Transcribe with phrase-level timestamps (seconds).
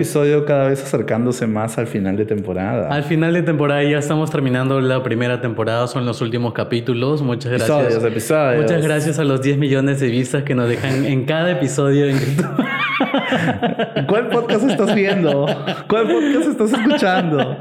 [0.00, 2.88] episodio cada vez acercándose más al final de temporada.
[2.88, 7.20] Al final de temporada ya estamos terminando la primera temporada, son los últimos capítulos.
[7.20, 7.68] Muchas gracias.
[7.68, 8.62] Episodios, episodios.
[8.62, 12.18] Muchas gracias a los 10 millones de vistas que nos dejan en cada episodio en
[12.18, 12.64] YouTube.
[14.06, 15.46] ¿Cuál podcast estás viendo?
[15.88, 17.56] ¿Cuál podcast estás escuchando?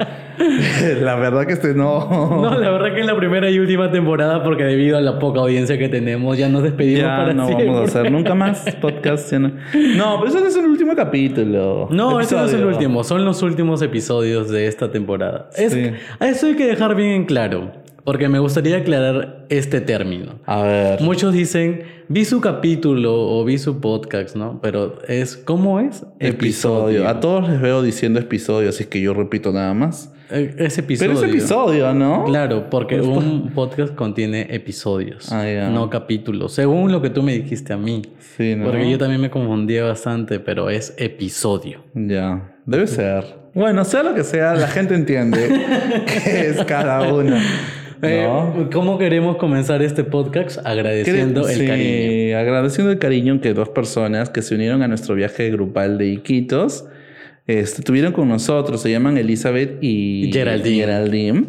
[1.01, 2.07] La verdad que este no.
[2.41, 5.41] No, la verdad que en la primera y última temporada, porque debido a la poca
[5.41, 7.67] audiencia que tenemos, ya nos despedimos Ya para no siempre.
[7.67, 9.31] vamos a hacer nunca más podcast.
[9.33, 9.49] no.
[9.49, 11.87] No, pero eso no es el último capítulo.
[11.91, 15.49] No, ese no es el último, son los últimos episodios de esta temporada.
[15.55, 15.91] Es, Sí.
[16.21, 17.71] Eso hay que dejar bien en claro,
[18.03, 20.39] porque me gustaría aclarar este término.
[20.45, 21.01] A ver.
[21.01, 24.59] Muchos dicen, vi su capítulo o vi su podcast, ¿no?
[24.61, 26.05] Pero es, ¿cómo es?
[26.19, 27.07] Episodio.
[27.07, 30.13] A todos les veo diciendo episodio, así que yo repito nada más.
[30.31, 31.13] Eh, Es episodio.
[31.13, 32.25] Pero es episodio, ¿no?
[32.25, 37.73] Claro, porque un podcast contiene episodios, Ah, no capítulos, según lo que tú me dijiste
[37.73, 38.03] a mí.
[38.37, 38.65] Sí, ¿no?
[38.65, 41.83] Porque yo también me confundía bastante, pero es episodio.
[41.95, 43.39] Ya, debe ser.
[43.55, 45.47] Bueno, sea lo que sea, la gente entiende
[46.05, 47.35] qué es cada uno.
[48.01, 48.69] Eh, ¿No?
[48.71, 50.59] ¿Cómo queremos comenzar este podcast?
[50.65, 52.37] Agradeciendo el Sí, cariño.
[52.37, 56.85] agradeciendo el cariño que dos personas que se unieron a nuestro viaje grupal de Iquitos
[57.49, 58.79] este, tuvieron con nosotros.
[58.79, 60.75] Se llaman Elizabeth y Geraldine.
[60.85, 61.45] Geraldine.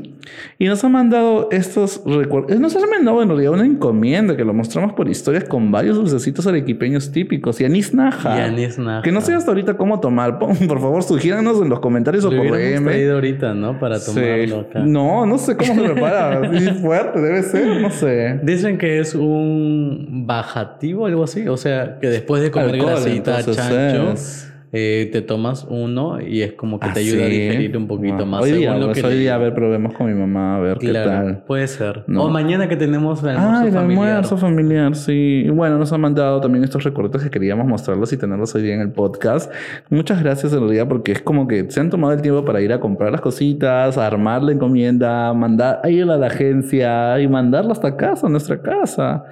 [0.59, 2.59] Y nos han mandado estos recuerdos.
[2.59, 6.47] Nos han mandado en realidad una encomienda que lo mostramos por historias con varios dulcecitos
[6.47, 7.61] arequipeños típicos.
[7.61, 8.39] Y anís naja.
[8.39, 9.03] Y anís naja.
[9.03, 10.39] Que no sé hasta ahorita cómo tomar.
[10.39, 12.85] Por favor, sugíranos en los comentarios o Lo por hubiéramos DM.
[12.87, 13.79] traído ahorita, ¿no?
[13.79, 14.15] Para Sí.
[14.15, 14.79] tomarlo acá.
[14.81, 16.51] No, no sé cómo se prepara.
[16.61, 18.41] Sí, fuerte, debe ser, no sé.
[18.43, 21.47] Dicen que es un bajativo, algo así.
[21.49, 24.50] O sea, que después de comer Alcohol, grasita, chancho, es.
[24.73, 28.19] Eh, te tomas uno y es como que Ah, te ayuda a digerir un poquito
[28.19, 28.27] Wow.
[28.27, 28.43] más.
[28.45, 30.61] Hoy día, según lo pues, que hoy día, a ver, probemos con mi mamá, a
[30.61, 31.43] ver qué tal.
[31.47, 32.05] puede ser.
[32.07, 32.25] No.
[32.25, 34.07] O mañana que tenemos el almuerzo Ah, el familiar.
[34.09, 35.43] almuerzo familiar, sí.
[35.47, 38.75] Y bueno, nos han mandado también estos recuerdos que queríamos mostrarlos y tenerlos hoy día
[38.75, 39.53] en el podcast.
[39.89, 42.73] Muchas gracias en realidad porque es como que se han tomado el tiempo para ir
[42.73, 47.27] a comprar las cositas, a armar la encomienda, mandar a ir a la agencia y
[47.27, 49.25] mandarla hasta casa, a nuestra casa.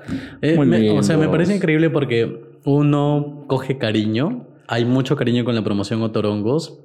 [0.42, 4.47] Eh, Muy me- o sea, me parece increíble porque uno coge cariño.
[4.68, 6.78] Hay mucho cariño con la promoción Otorongos.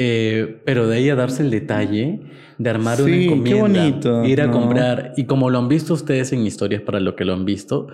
[0.00, 2.20] eh, pero de ahí a darse el detalle
[2.58, 4.52] de armar una Sí, qué encomienda, bonito, ir a ¿no?
[4.52, 5.12] comprar.
[5.16, 7.88] Y como lo han visto ustedes en historias, para lo que lo han visto,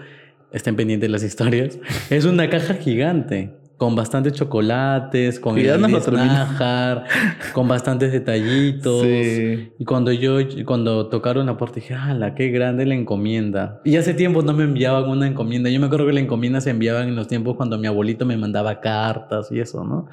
[0.53, 1.79] estén pendientes de las historias.
[2.11, 3.53] es una caja gigante.
[3.77, 7.05] Con bastantes chocolates, con el nájar,
[7.53, 9.03] con bastantes detallitos.
[9.03, 9.73] Sí.
[9.79, 13.81] Y cuando yo, cuando tocaron la puerta, dije, ¡hala, qué grande la encomienda!
[13.85, 15.71] Y hace tiempo no me enviaban una encomienda.
[15.71, 18.37] Yo me acuerdo que la encomienda se enviaban en los tiempos cuando mi abuelito me
[18.37, 20.07] mandaba cartas y eso, ¿no?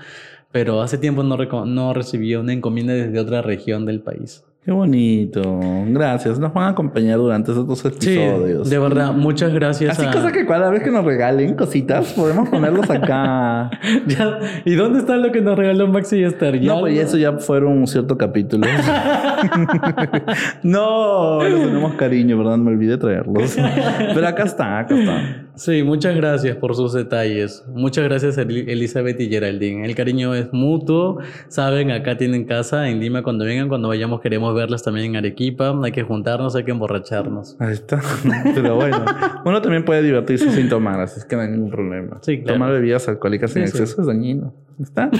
[0.51, 4.43] Pero hace tiempo no, no recibía una encomienda desde otra región del país.
[4.63, 5.41] Qué bonito.
[5.87, 6.37] Gracias.
[6.37, 8.69] Nos van a acompañar durante estos dos episodios.
[8.69, 10.11] de verdad, muchas gracias Así a...
[10.11, 13.71] cosa que cada vez que nos regalen cositas, podemos ponerlos acá.
[14.07, 16.59] Ya, ¿Y dónde está lo que nos regaló Maxi y Esther?
[16.59, 18.67] Ya No, pues eso ya fueron un cierto capítulo.
[20.63, 22.57] no, les tenemos cariño, ¿verdad?
[22.57, 23.55] Me olvidé traerlos.
[24.13, 25.47] Pero acá está, acá está.
[25.55, 27.63] Sí, muchas gracias por sus detalles.
[27.73, 29.85] Muchas gracias Eli- Elizabeth y Geraldine.
[29.85, 31.19] El cariño es mutuo.
[31.49, 33.21] Saben, acá tienen casa en Lima.
[33.21, 35.73] Cuando vengan, cuando vayamos, queremos verlas también en Arequipa.
[35.83, 37.55] Hay que juntarnos, hay que emborracharnos.
[37.59, 38.01] Ahí está.
[38.55, 39.03] Pero bueno,
[39.45, 42.17] uno también puede divertirse sin tomar, así es que no hay ningún problema.
[42.21, 42.53] Sí, claro.
[42.55, 43.77] Tomar bebidas alcohólicas en Sí, sí.
[43.83, 44.53] exceso es dañino.
[44.81, 45.11] ¿Está?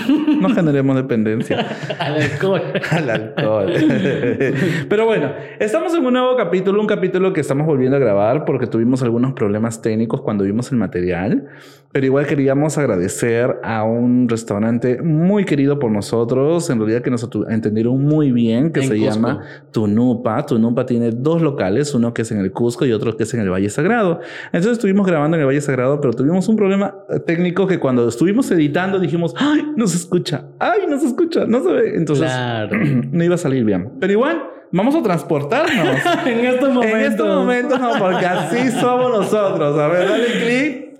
[0.41, 1.65] No generemos dependencia.
[1.99, 2.61] Al alcohol.
[2.91, 3.71] al alcohol.
[4.89, 8.65] Pero bueno, estamos en un nuevo capítulo, un capítulo que estamos volviendo a grabar porque
[8.65, 11.47] tuvimos algunos problemas técnicos cuando vimos el material.
[11.91, 17.27] Pero igual queríamos agradecer a un restaurante muy querido por nosotros, en realidad que nos
[17.49, 19.13] entendieron muy bien, que En se Cusco.
[19.13, 19.41] llama
[19.71, 20.45] Tunupa.
[20.45, 23.41] Tunupa tiene dos locales, uno que es en el Cusco y otro que es en
[23.41, 24.21] el Valle Sagrado.
[24.47, 28.07] Entonces estuvimos grabando en el Valle Sagrado, pero tuvimos un problema eh, técnico que cuando
[28.07, 31.95] estuvimos editando dijimos, ay, no se escucha, ay, no se escucha, no se ve.
[31.95, 32.77] Entonces Claro.
[33.11, 33.91] no iba a salir bien.
[33.99, 35.97] Pero igual, vamos a transportarnos.
[36.25, 36.99] en estos momentos.
[36.99, 39.77] en estos momentos, no, porque así somos nosotros.
[39.79, 40.91] A ver, dale clic.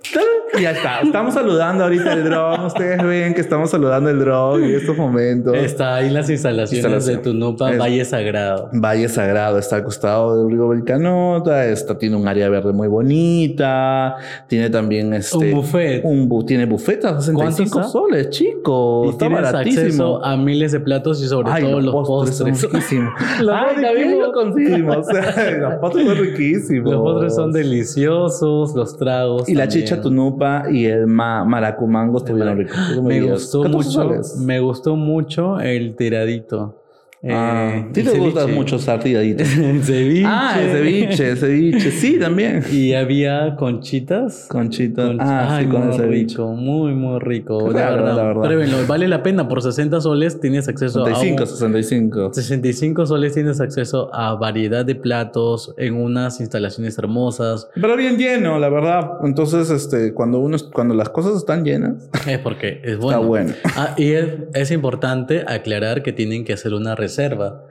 [0.58, 1.00] Y ya está.
[1.00, 2.66] Estamos saludando ahorita el drone.
[2.66, 5.54] Ustedes ven que estamos saludando el drone en estos momentos.
[5.56, 7.16] Está ahí las instalaciones Instalación.
[7.16, 8.68] de Tunupa, Es- Valle Sagrado.
[8.72, 11.64] Valle Sagrado está al costado del río Belcanota.
[11.66, 14.16] Está, tiene un área verde muy bonita.
[14.46, 15.36] Tiene también este.
[15.36, 16.04] Un buffet.
[16.04, 17.84] Un bu- tiene bufetas, 65 ¿Cuánto está?
[17.90, 19.04] soles, chico.
[19.06, 19.82] y está baratísimo.
[19.84, 22.36] acceso a miles de platos y sobre Ay, todo los postres.
[22.58, 23.12] son riquísimos.
[23.40, 24.96] Los Ay, lo conseguimos.
[25.60, 26.92] los postres son riquísimos.
[26.92, 29.48] Los postres son deliciosos, los tragos.
[29.48, 32.76] Y la chicha tunupa y el ma maracumango estuvieron ricos.
[33.02, 36.81] Me dio gustó 14 mucho, me gustó mucho el tiradito.
[37.24, 38.58] Ah, Eh, sí te gusta ceviche.
[38.58, 39.46] mucho sartidaditos.
[39.84, 40.24] Ceviche.
[40.26, 41.90] ah, el ceviche, el ceviche.
[41.92, 42.64] Sí, también.
[42.72, 44.46] Y había conchitas.
[44.48, 45.06] Conchita.
[45.06, 46.34] Conch- Ah, Ay, sí, con el ceviche.
[46.34, 47.72] rico, muy, muy rico.
[47.72, 48.16] De raro, verdad.
[48.16, 48.42] la verdad.
[48.42, 49.46] Pruébenlo, vale la pena.
[49.48, 51.42] Por 60 soles tienes acceso 65, a.
[51.42, 52.30] un- 65.
[52.34, 57.68] 65 soles tienes acceso a variedad de platos en unas instalaciones hermosas.
[57.80, 59.10] Pero bien lleno, la verdad.
[59.22, 63.18] Entonces, este, cuando uno, cuando las cosas están llenas, Es porque es bueno.
[63.20, 63.52] está bueno.
[63.76, 67.11] Ah, y es, es importante aclarar que tienen que hacer una reserva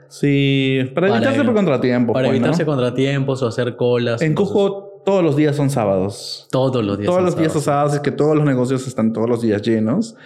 [0.08, 2.12] Sí, para, Para evitarse por contratiempo.
[2.12, 2.46] para pues, ¿no?
[2.46, 4.20] evitarse contratiempos o hacer colas.
[4.20, 6.46] En Entonces, Cusco todos los días son sábados.
[6.50, 7.06] Todos los días.
[7.06, 7.94] todos son los días son sábados.
[7.94, 10.16] es que todos los negocios están todos los días llenos.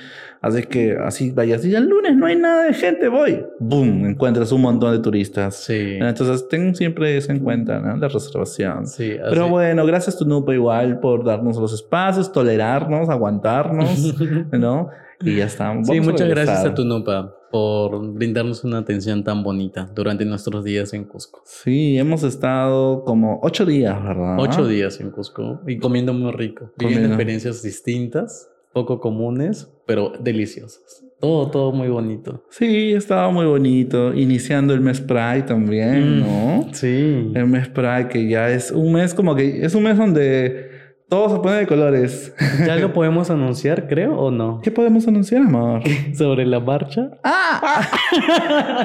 [0.43, 3.45] Así que así vayas y el lunes no hay nada de gente, voy.
[3.59, 4.07] ¡Boom!
[4.07, 5.57] Encuentras un montón de turistas.
[5.57, 5.99] Sí.
[6.01, 7.97] Entonces ten siempre eso en cuenta, ¿no?
[7.97, 8.87] La reservación.
[8.87, 9.31] Sí, así.
[9.31, 14.15] Pero bueno, gracias Tunupa igual por darnos los espacios, tolerarnos, aguantarnos,
[14.53, 14.91] ¿no?
[15.23, 15.73] Y ya está.
[15.83, 16.47] Sí, muchas regresar.
[16.47, 21.43] gracias a Tunupa por brindarnos una atención tan bonita durante nuestros días en Cusco.
[21.45, 24.37] Sí, hemos estado como ocho días, ¿verdad?
[24.39, 26.71] Ocho días en Cusco y comiendo muy rico.
[26.79, 31.03] Viviendo experiencias distintas, poco comunes, pero deliciosas.
[31.19, 32.45] Todo, todo muy bonito.
[32.51, 34.13] Sí, estaba muy bonito.
[34.13, 36.21] Iniciando el mes Pride también, Mm.
[36.21, 36.69] ¿no?
[36.73, 37.31] Sí.
[37.35, 40.76] El mes Pride que ya es un mes como que es un mes donde
[41.09, 42.35] todo se pone de colores.
[42.67, 44.61] ¿Ya lo podemos anunciar, creo, o no?
[44.63, 45.83] ¿Qué podemos anunciar, amor?
[46.15, 47.11] Sobre la marcha.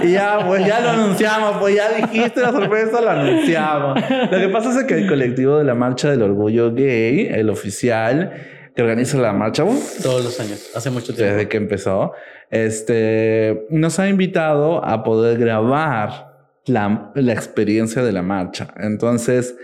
[0.04, 4.00] Y ya, pues ya lo anunciamos, pues ya dijiste la sorpresa, lo anunciamos.
[4.32, 8.32] Lo que pasa es que el colectivo de la Marcha del Orgullo Gay, el oficial
[8.76, 11.34] que organiza la marcha, uf, Todos los años, hace mucho tiempo.
[11.34, 12.14] desde que empezó,
[12.52, 16.32] este, nos ha invitado a poder grabar
[16.68, 18.68] la, la experiencia de la marcha.
[18.78, 19.56] Entonces,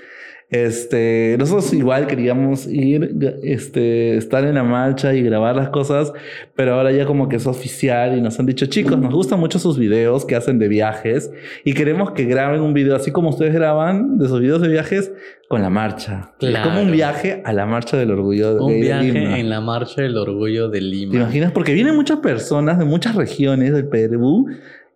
[0.49, 3.13] este, nosotros igual queríamos ir,
[3.43, 6.13] este, estar en la marcha y grabar las cosas,
[6.55, 9.59] pero ahora ya como que es oficial y nos han dicho, chicos, nos gustan mucho
[9.59, 11.31] sus videos que hacen de viajes
[11.65, 15.11] y queremos que graben un video así como ustedes graban de sus videos de viajes
[15.49, 16.31] con la marcha.
[16.39, 16.69] Claro.
[16.69, 19.39] como un viaje a la marcha del orgullo Un gay de viaje Lima.
[19.39, 21.15] en la marcha del orgullo de ¿Te Lima.
[21.15, 21.51] imaginas?
[21.51, 24.45] Porque vienen muchas personas de muchas regiones del Perú,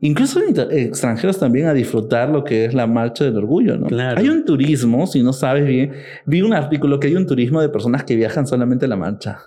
[0.01, 0.39] incluso
[0.69, 3.87] extranjeros también, a disfrutar lo que es la marcha del orgullo, ¿no?
[3.87, 4.19] Claro.
[4.19, 5.91] Hay un turismo, si no sabes bien,
[6.25, 9.39] vi un artículo que hay un turismo de personas que viajan solamente a la marcha,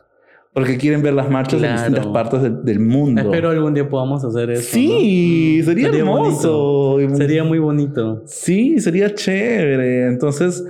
[0.52, 1.76] porque quieren ver las marchas en Claro.
[1.78, 3.20] distintas partes del, del mundo.
[3.22, 4.62] Espero algún día podamos hacer eso.
[4.72, 5.64] Sí, ¿no?
[5.64, 6.92] sería, hermoso.
[6.92, 7.16] bonito.
[7.16, 8.22] Sería muy bonito.
[8.26, 10.06] Sí, sería chévere.
[10.06, 10.64] Entonces,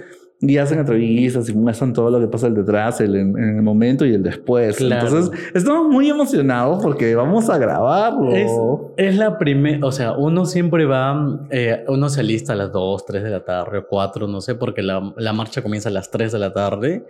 [0.47, 3.63] y hacen entrevistas y muestran todo lo que pasa el detrás, el, en, en el
[3.63, 4.77] momento y el después.
[4.77, 5.07] Claro.
[5.09, 8.33] Entonces, estamos muy emocionados porque vamos a grabarlo.
[8.33, 8.51] Es,
[8.97, 13.05] es la primera, o sea, uno siempre va, eh, uno se alista a las 2,
[13.07, 16.11] 3 de la tarde o 4, no sé, porque la, la marcha comienza a las
[16.11, 17.05] 3 de la tarde,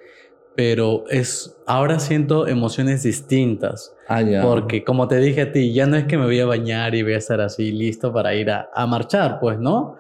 [0.57, 4.43] pero es, ahora siento emociones distintas, Ah, ya.
[4.43, 7.03] porque como te dije a ti, ya no es que me voy a bañar y
[7.03, 9.97] voy a estar así listo para ir a, a marchar, pues, ¿no?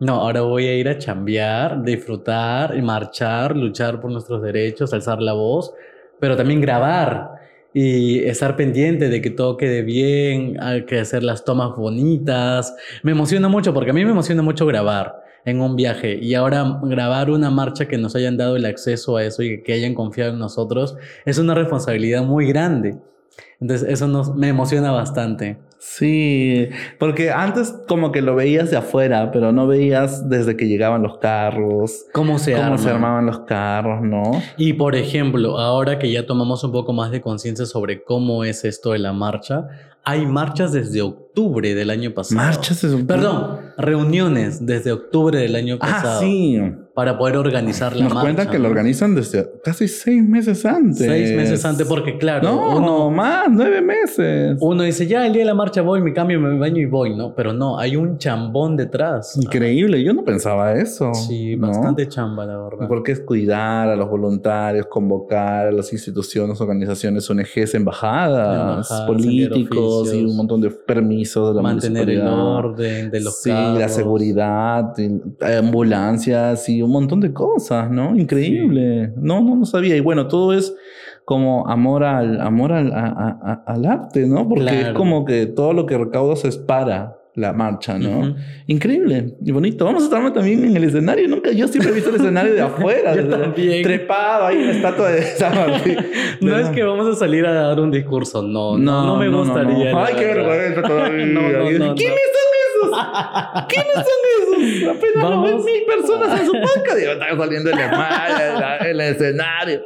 [0.00, 5.20] No, ahora voy a ir a chambear, disfrutar y marchar, luchar por nuestros derechos, alzar
[5.20, 5.74] la voz,
[6.20, 7.32] pero también grabar
[7.74, 12.76] y estar pendiente de que todo quede bien, hay que hacer las tomas bonitas.
[13.02, 16.80] Me emociona mucho porque a mí me emociona mucho grabar en un viaje y ahora
[16.82, 20.32] grabar una marcha que nos hayan dado el acceso a eso y que hayan confiado
[20.32, 22.96] en nosotros es una responsabilidad muy grande.
[23.60, 25.58] Entonces eso nos, me emociona bastante.
[25.90, 26.68] Sí,
[26.98, 31.18] porque antes como que lo veías de afuera, pero no veías desde que llegaban los
[31.18, 32.78] carros, ¿Cómo se cómo arma?
[32.78, 34.22] se armaban los carros, ¿no?
[34.56, 38.64] Y por ejemplo, ahora que ya tomamos un poco más de conciencia sobre cómo es
[38.64, 39.66] esto de la marcha,
[40.04, 42.40] hay marchas desde octubre del año pasado.
[42.40, 46.18] Marchas de Perdón, reuniones desde octubre del año pasado.
[46.18, 46.60] Ah, sí.
[46.98, 48.24] Para poder organizar la Nos marcha.
[48.26, 48.70] cuentan que lo ¿no?
[48.70, 50.96] organizan desde casi seis meses antes.
[51.06, 54.58] Seis meses antes, porque claro, No, uno, más, nueve meses.
[54.60, 57.14] uno dice, ya el día de la marcha voy, me cambio, me baño y voy,
[57.14, 57.36] ¿no?
[57.36, 59.36] Pero no, hay un chambón detrás.
[59.40, 61.14] Increíble, yo no pensaba eso.
[61.14, 61.68] Sí, ¿no?
[61.68, 62.88] bastante chamba, la verdad.
[62.88, 70.12] Porque es cuidar a los voluntarios, convocar a las instituciones, organizaciones, ONGs, embajadas, Embajadas, políticos
[70.12, 73.78] y un montón de permisos de la Mantener el orden de los sí, carros.
[73.78, 78.16] la seguridad, y ambulancias y un montón de cosas, ¿no?
[78.16, 79.12] Increíble.
[79.16, 79.96] No, no, no sabía.
[79.96, 80.74] Y bueno, todo es
[81.24, 84.48] como amor al, amor al, a- al arte, ¿no?
[84.48, 84.94] Porque es Claro.
[84.94, 88.34] como que todo lo que recaudas es para la marcha, ¿no?
[88.66, 89.84] Increíble y bonito.
[89.84, 91.28] Vamos a estar también en el escenario.
[91.28, 93.14] Nunca, yo siempre he visto el escenario de afuera.
[93.14, 93.82] Yo también.
[93.84, 95.96] Trepado ahí en la estatua de San Martín.
[96.40, 99.28] No De- es que vamos a salir a dar un discurso, no, no, no, me
[99.28, 99.92] gustaría.
[100.04, 101.26] Ay, qué vergüenza todavía.
[101.26, 101.94] No, no, no, no.
[101.94, 102.48] ¿Quiénes son
[102.86, 103.66] esos?
[103.68, 104.04] ¿Quiénes son
[104.82, 104.96] esos?
[104.96, 105.64] Apenas lo ven Vamos.
[105.64, 106.96] mil personas en su podcast.
[106.98, 109.82] Digo, están saliendo en el, en el escenario.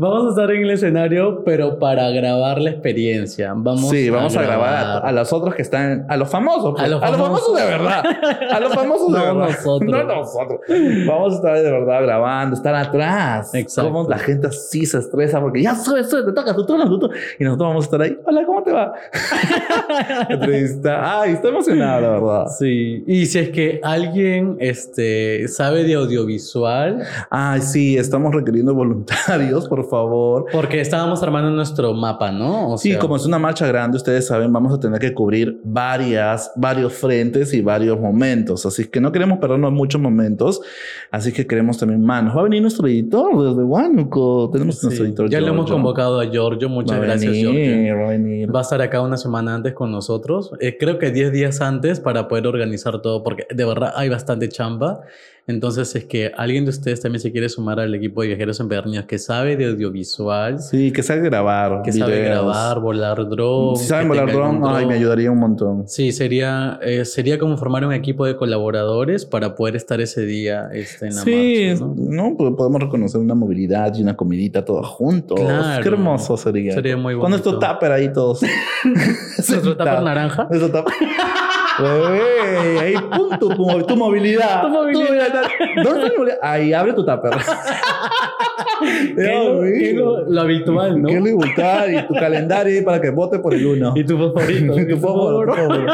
[0.00, 3.52] Vamos a estar en el escenario, pero para grabar la experiencia.
[3.54, 6.72] Vamos sí, vamos a grabar, a, a, los otros que están, a los famosos.
[6.72, 6.84] Pues.
[6.84, 7.54] A, los famosos.
[7.54, 8.02] de verdad.
[8.50, 9.48] A los famosos de no verdad.
[9.50, 9.90] Nosotros.
[9.90, 10.60] No nosotros.
[11.06, 13.54] Vamos a estar de verdad grabando, estar atrás.
[13.54, 13.92] Exacto.
[13.92, 16.98] Como la gente así se estresa porque ya sube, sube, te toca, tú, tú, tú,
[16.98, 17.10] tú.
[17.38, 18.18] Y nosotros vamos a estar ahí.
[18.24, 18.94] Hola, ¿cómo te va?
[20.30, 21.20] Entrevista.
[21.20, 22.46] Ay, estoy emocionado, la verdad.
[22.58, 23.04] Sí.
[23.06, 27.02] Y si es que alguien este, sabe de audiovisual.
[27.28, 30.46] Ay, sí, estamos requiriendo voluntarios, por favor.
[30.52, 32.72] Porque estábamos armando nuestro mapa, ¿no?
[32.72, 36.52] O sí, como es una marcha grande, ustedes saben, vamos a tener que cubrir varias,
[36.56, 38.64] varios frentes y varios momentos.
[38.64, 40.60] Así que no queremos perdernos muchos momentos.
[41.10, 42.36] Así que queremos también manos.
[42.36, 44.48] Va a venir nuestro editor desde Huánuco.
[44.52, 44.86] Tenemos Sí.
[44.86, 45.28] nuestro editor.
[45.30, 45.74] Ya lo hemos Giorgio.
[45.74, 46.68] convocado a Giorgio.
[46.68, 47.96] Muchas Va gracias, venir, Giorgio.
[47.98, 48.54] Va a venir.
[48.54, 50.52] Va a estar acá una semana antes con nosotros.
[50.60, 54.48] Eh, creo que 10 días antes para poder organizar todo, porque de verdad hay bastante
[54.48, 55.00] chamba.
[55.46, 59.06] Entonces, es que alguien de ustedes también se quiere sumar al equipo de viajeros empedernidos
[59.06, 61.82] que sabe de audiovisual, Sí, que sabe grabar.
[61.82, 62.44] que sabe videos.
[62.44, 63.76] grabar, volar dron.
[63.76, 65.88] Si saben volar tenga algún dron, ay, me ayudaría un montón.
[65.88, 70.68] Sí, sería, eh, sería como formar un equipo de colaboradores para poder estar ese día
[70.72, 71.84] este, en la Sí, marcha.
[71.84, 71.94] ¿no?
[72.30, 72.36] ¿no?
[72.36, 75.38] Pues podemos reconocer una movilidad y una comidita todos juntos.
[75.40, 75.82] Claro.
[75.82, 76.72] Qué hermoso sería.
[76.74, 78.40] Sería muy Con nuestro tupper ahí todos.
[78.84, 80.46] Nuestro tupper naranja.
[80.50, 80.94] Nuestro tupper.
[81.80, 84.62] Güey, ahí punto tu, mo- tu movilidad.
[84.62, 85.42] Tu movilidad.
[85.82, 86.38] ¿Dónde está movilidad?
[86.42, 87.32] Ahí abre tu tupper.
[89.16, 91.08] Es lo, lo- lo habitual, ¿no?
[91.08, 93.92] Qué libertad y tu calendario para que vote por el uno.
[93.94, 94.74] Y tu favorito.
[94.90, 95.92] Tu fósforo, tu fósforo.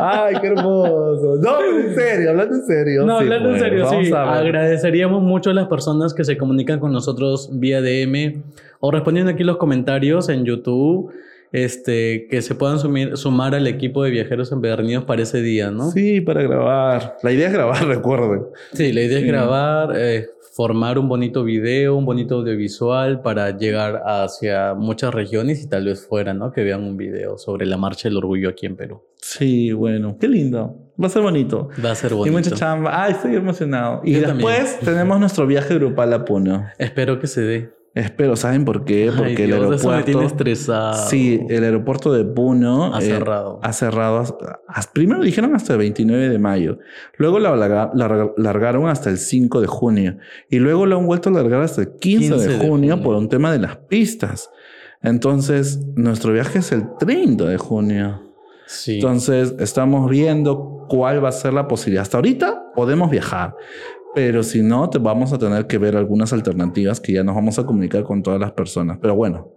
[0.00, 1.36] Ay, qué hermoso.
[1.40, 3.04] No, pero en serio, hablando en serio.
[3.04, 4.12] No, sí, hablando en pues, serio, sí.
[4.12, 8.42] Agradeceríamos mucho a las personas que se comunican con nosotros vía DM
[8.80, 11.12] o respondiendo aquí los comentarios en YouTube,
[11.52, 15.90] este, que se puedan sumir- sumar al equipo de viajeros empedernidos para ese día, ¿no?
[15.90, 17.16] Sí, para grabar.
[17.22, 18.44] La idea es grabar, recuerden.
[18.72, 19.24] Sí, la idea Sí.
[19.24, 25.62] es grabar, eh, formar un bonito video, un bonito audiovisual para llegar hacia muchas regiones
[25.62, 26.52] y tal vez fuera, ¿no?
[26.52, 29.02] Que vean un video sobre la marcha del orgullo aquí en Perú.
[29.16, 30.76] Sí, bueno, qué lindo.
[31.02, 31.70] Va a ser bonito.
[31.84, 32.36] Va a ser Y bonito.
[32.38, 33.02] mucha chamba.
[33.04, 34.00] Ay, estoy emocionado.
[34.04, 36.66] Y Yo después tenemos nuestro viaje grupal a Puno.
[36.78, 37.70] Espero que se dé.
[37.94, 39.12] Espero, ¿saben por qué?
[39.16, 40.22] Porque Ay, el Dios, eso me tiene aeropuerto.
[40.26, 41.08] estresado.
[41.08, 43.60] Sí, el aeropuerto de Puno Ha eh, cerrado.
[43.62, 44.36] ha cerrado.
[44.92, 46.78] primero dijeron hasta el 29 de mayo.
[47.18, 50.16] Luego lo larga- larga- largaron hasta el 5 de junio.
[50.50, 53.02] Y luego lo han vuelto a largar hasta el 15, 15 de, de junio junio.
[53.04, 54.50] por un tema de las pistas.
[55.00, 58.22] Entonces, nuestro viaje es el 30 de junio.
[58.66, 58.94] Sí.
[58.96, 62.02] Entonces, estamos viendo cuál va a ser la posibilidad.
[62.02, 63.54] Hasta ahorita podemos viajar,
[64.14, 67.58] pero si no, te vamos a tener que ver algunas alternativas que ya nos vamos
[67.58, 68.98] a comunicar con todas las personas.
[69.00, 69.52] Pero bueno,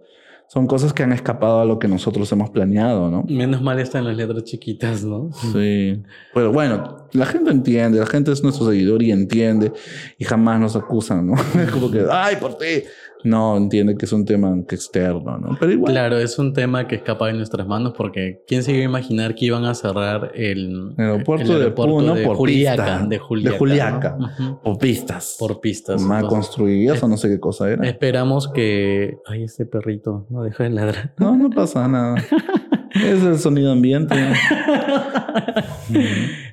[0.48, 3.22] son cosas que han escapado a lo que nosotros hemos planeado, ¿no?
[3.28, 5.30] Menos mal están las letras chiquitas, ¿no?
[5.52, 6.02] Sí.
[6.32, 9.72] Pero bueno, la gente entiende, la gente es nuestro seguidor y entiende
[10.16, 11.34] y jamás nos acusan, ¿no?
[11.62, 12.82] Es como que, ay, por ti.
[13.24, 15.56] No, entiende que es un tema externo, ¿no?
[15.58, 15.92] Pero igual.
[15.92, 19.34] Claro, es un tema que escapa de nuestras manos porque ¿quién se iba a imaginar
[19.34, 23.06] que iban a cerrar el, El aeropuerto el de Puno por Juliaca, pista.
[23.06, 23.52] de Juliaca?
[23.52, 24.18] De Juliaca.
[24.62, 25.36] Por pistas.
[25.38, 26.00] Por pistas.
[26.00, 27.86] Entonces, construidas o no sé qué cosa era.
[27.86, 29.18] Esperamos que...
[29.26, 31.14] Ay, este perrito, no deja de ladrar.
[31.18, 32.16] No, no pasa nada.
[33.04, 34.14] es el sonido ambiente.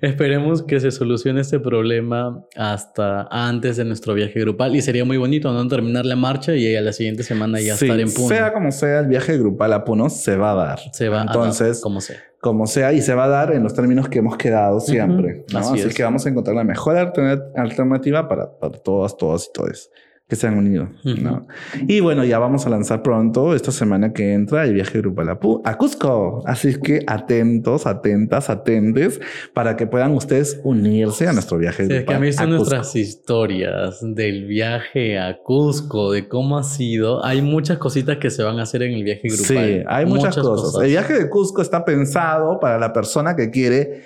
[0.02, 5.18] Esperemos que se solucione este problema hasta antes de nuestro viaje grupal y sería muy
[5.18, 5.68] bonito, ¿no?
[5.68, 8.28] Terminar la marcha y a la siguiente semana ya Sí, estar en Puno.
[8.28, 10.80] Sea como sea, el viaje grupal a Puno se va a dar.
[10.92, 12.18] se va a dar Entonces, como sea.
[12.40, 15.40] como sea, y se va a dar en los términos que hemos quedado siempre.
[15.40, 15.60] Ujú, ¿no?
[15.60, 15.94] así Así, es.
[15.96, 19.90] que vamos a encontrar la mejor altern- alternativa para, para todas, todas y todos
[20.28, 20.90] que se han unido.
[21.04, 21.46] ¿no?
[21.88, 25.78] Y bueno, ya vamos a lanzar pronto, esta semana que entra, el viaje grupal a,
[25.78, 26.42] Cusco.
[26.48, 29.22] Así que atentos, atentas, atentes,
[29.54, 32.24] para que puedan ustedes unirse a nuestro viaje Sí, grupal.
[32.24, 32.58] es que a Cusco.
[32.58, 37.24] nuestras historias del viaje a Cusco, de cómo ha sido.
[37.24, 39.46] Hay muchas cositas que se van a hacer en el viaje grupal.
[39.46, 40.84] Sí, hay muchas, cosas.
[40.84, 44.06] El viaje de Cusco está pensado para la persona que quiere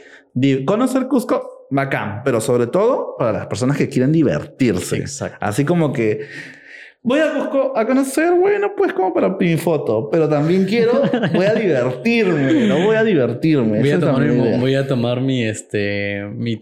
[0.66, 4.98] conocer Cusco, bacán, pero sobre todo para las personas que quieren divertirse.
[4.98, 5.38] Exacto.
[5.40, 6.28] Así como que
[7.02, 11.02] voy a Cusco a conocer, bueno, pues como para mi foto, pero también quiero,
[11.34, 13.80] voy a divertirme, no voy a divertirme.
[13.80, 16.60] Voy a, tomar mi, voy a tomar mi, este, mi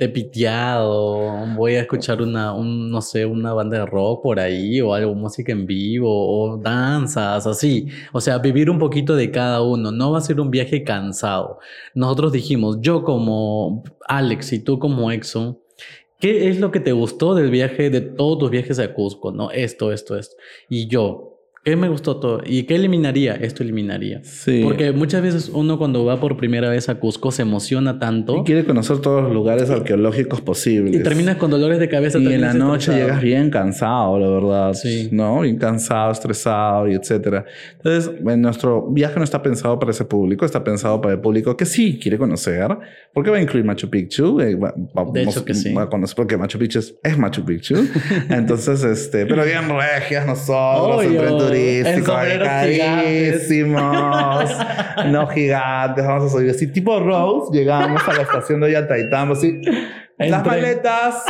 [1.56, 5.16] voy a escuchar una, un, no sé, una banda de rock por ahí o algo,
[5.16, 7.88] música en vivo o danzas, así.
[8.14, 9.92] O sea, vivir un poquito de cada uno.
[9.92, 11.60] No va a ser un viaje cansado.
[11.96, 15.58] Nosotros dijimos, yo como Alex y tú como Exxon,
[16.20, 19.32] ¿qué es lo que te gustó del viaje, de todos tus viajes a Cusco?
[19.32, 19.52] ¿No?
[19.52, 20.36] Esto, esto, esto.
[20.70, 21.37] Y yo,
[21.68, 22.42] ¿Qué me gustó todo?
[22.46, 23.34] ¿Y qué eliminaría?
[23.36, 24.22] Esto eliminaría.
[24.24, 24.62] Sí.
[24.64, 28.44] Porque muchas veces uno cuando va por primera vez a Cusco se emociona tanto Y
[28.46, 30.96] quiere conocer todos los lugares arqueológicos posibles.
[30.96, 32.20] y terminas con dolores de cabeza.
[32.20, 32.98] Y en la noche estresado.
[33.06, 34.74] llegas bien cansado, la verdad.
[34.76, 35.10] Sí.
[35.12, 35.42] ¿No?
[35.42, 37.44] Bien cansado, estresado y etcétera.
[37.76, 41.58] Entonces, en nuestro viaje no está pensado para ese público, está pensado para el público
[41.58, 42.78] que sí quiere conocer,
[43.14, 44.40] porque va a incluir Machu Picchu.
[44.40, 45.74] eh, va- vamos- De hecho que sí.
[45.74, 47.76] Va a conocer, porque Machu Picchu es, es Machu Picchu.
[48.30, 51.22] Entonces, este, pero bien regias nosotros, Obvio.
[52.06, 54.52] Sombreros carísimos.
[55.08, 59.62] no gigantes, vamos a subir así, tipo Rose, llegamos a la estación de Ollantaytambo, así.
[60.20, 60.56] En las tren.
[60.56, 61.26] maletas,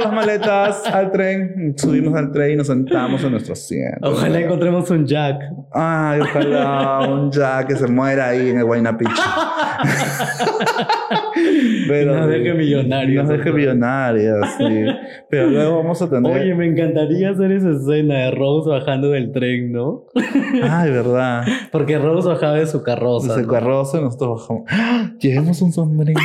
[0.00, 1.74] las maletas al tren.
[1.76, 4.08] Subimos al tren y nos sentamos en nuestro asiento.
[4.08, 5.42] Ojalá encontremos un Jack.
[5.72, 9.12] Ay, ojalá un Jack que se muera ahí en el Huayna Picchu.
[11.52, 13.28] Y nos deje millonarios.
[13.28, 14.84] Nos deje millonarios, sí.
[15.28, 16.40] Pero luego vamos a tener.
[16.40, 20.04] Oye, me encantaría hacer esa escena de Rose bajando del tren, ¿no?
[20.62, 21.44] Ay, verdad.
[21.70, 23.34] Porque Rose bajaba de su carroza.
[23.34, 23.52] El ¿no?
[23.52, 24.64] carroza y nosotros bajamos.
[24.68, 25.12] ¡Ah!
[25.20, 26.20] Llevamos un sombrero.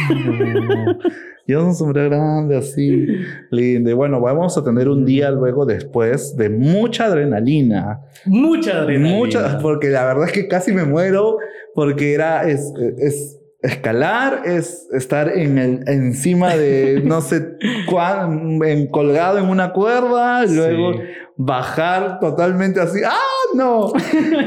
[1.46, 3.08] Llevamos un sombrero grande así,
[3.52, 3.90] lindo.
[3.90, 8.02] Y bueno, vamos a tener un día luego después de mucha adrenalina.
[8.26, 9.18] Mucha adrenalina.
[9.18, 11.38] Mucha, porque la verdad es que casi me muero
[11.74, 17.58] porque era, es, es escalar, es estar en el, encima de no sé
[17.90, 21.00] cuán, en- colgado en una cuerda, y luego Sí.
[21.36, 23.00] bajar totalmente así.
[23.06, 23.14] ¡Ah,
[23.56, 23.92] no!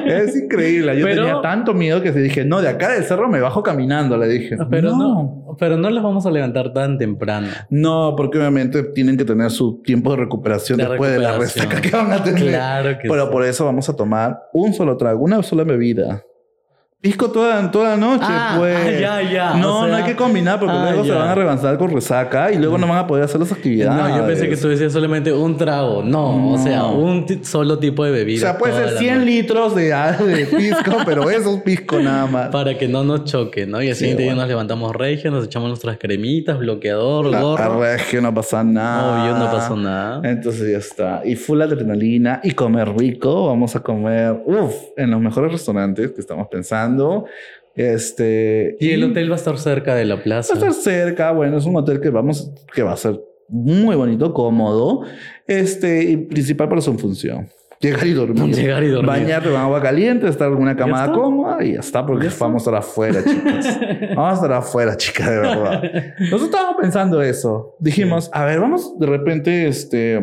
[0.06, 0.98] es increíble.
[0.98, 3.62] Yo Pero- tenía tanto miedo que se dije, no, de acá del cerro me bajo
[3.62, 4.56] caminando, le dije.
[4.70, 5.56] Pero no.
[5.58, 7.48] pero no los vamos a levantar tan temprano.
[7.68, 11.80] No, porque obviamente tienen que tener su tiempo de recuperación De después de la resaca
[11.80, 12.42] que van a tener.
[12.48, 13.32] Claro que Pero sí.
[13.32, 16.24] por eso vamos a tomar un solo trago, una sola bebida.
[17.02, 18.76] Pisco toda, toda la noche, Ah, pues.
[18.76, 18.90] ah,
[19.22, 19.54] ya, ya.
[19.54, 21.90] No, O sea- no hay que combinar porque Ah, luego se van a revanzar con
[21.90, 24.02] resaca y luego no van a poder hacer las actividades.
[24.10, 26.02] No, yo pensé que tú decías solamente un trago.
[26.02, 28.40] No, o sea, un solo tipo de O bebida.
[28.40, 29.30] sea, puede ser la 100 noche.
[29.30, 32.48] litros de, de pisco, pero eso es pisco nada más.
[32.50, 33.80] Para que no nos choque, ¿no?
[33.82, 34.42] Y al Sí, siguiente día bueno.
[34.42, 37.80] nos levantamos regio, nos echamos nuestras cremitas, bloqueador, La- gorro.
[37.80, 39.22] la regio, no pasa nada.
[39.24, 40.20] Obvio, no pasó nada.
[40.22, 41.22] Entonces ya está.
[41.24, 43.46] Y full adrenalina y comer rico.
[43.46, 46.89] Vamos a comer, uff, en los mejores restaurantes que estamos pensando.
[47.74, 48.76] Este.
[48.80, 50.52] Y el hotel va a estar cerca de la Va plaza.
[50.52, 51.32] a estar cerca.
[51.32, 55.02] Bueno, es un hotel que vamos, que va a ser muy bonito, cómodo.
[55.46, 57.48] Este, y principal para su función.
[57.80, 58.54] Llegar y dormir.
[58.54, 59.06] Llegar y dormir.
[59.06, 61.12] Bañarte con agua caliente, estar en una cama está?
[61.14, 63.80] cómoda y ya está, porque vamos a estar afuera, chicas.
[64.16, 65.82] vamos a estar afuera, chicas, de verdad.
[66.18, 67.76] Nosotros estábamos pensando eso.
[67.78, 70.20] Dijimos, a ver, vamos de repente, este,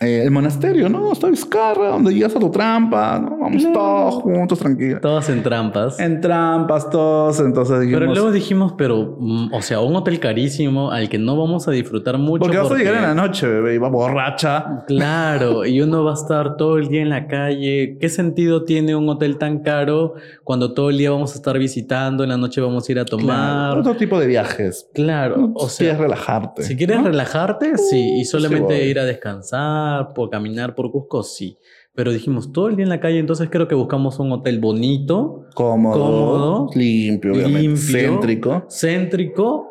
[0.00, 1.12] eh, el monasterio, ¿no?
[1.12, 3.36] Está Vizcarra, donde llegas a tu trampa, ¿no?
[3.38, 3.72] Vamos Claro.
[3.78, 5.00] todos juntos, tranquilos.
[5.00, 5.98] Todas en trampas.
[5.98, 7.40] En trampas, todos.
[7.40, 11.36] Entonces dijimos, Pero luego dijimos, pero, mm, o sea, un hotel carísimo al que no
[11.36, 12.40] vamos a disfrutar mucho.
[12.40, 14.84] porque vas a porque- llegar en la noche, bebé, y va borracha.
[14.86, 17.98] Claro, y uno va a estar todo el día en la calle.
[18.00, 22.22] ¿Qué sentido tiene un hotel tan caro cuando todo el día vamos a estar visitando,
[22.22, 23.78] en la noche vamos a ir a Claro, tomar?
[23.78, 24.88] otro tipo de viajes.
[24.94, 26.62] Claro, o si quieres sea, relajarte.
[26.62, 27.04] si quieres ¿no?
[27.04, 31.58] relajarte, sí, y solamente ir a descansar, por caminar por Cusco, sí.
[31.94, 35.46] Pero dijimos todo el día en la calle, entonces creo que buscamos un hotel bonito,
[35.54, 37.76] Cómodo, Cómodo, limpio, limpio.
[37.76, 38.66] céntrico.
[38.70, 39.64] céntrico,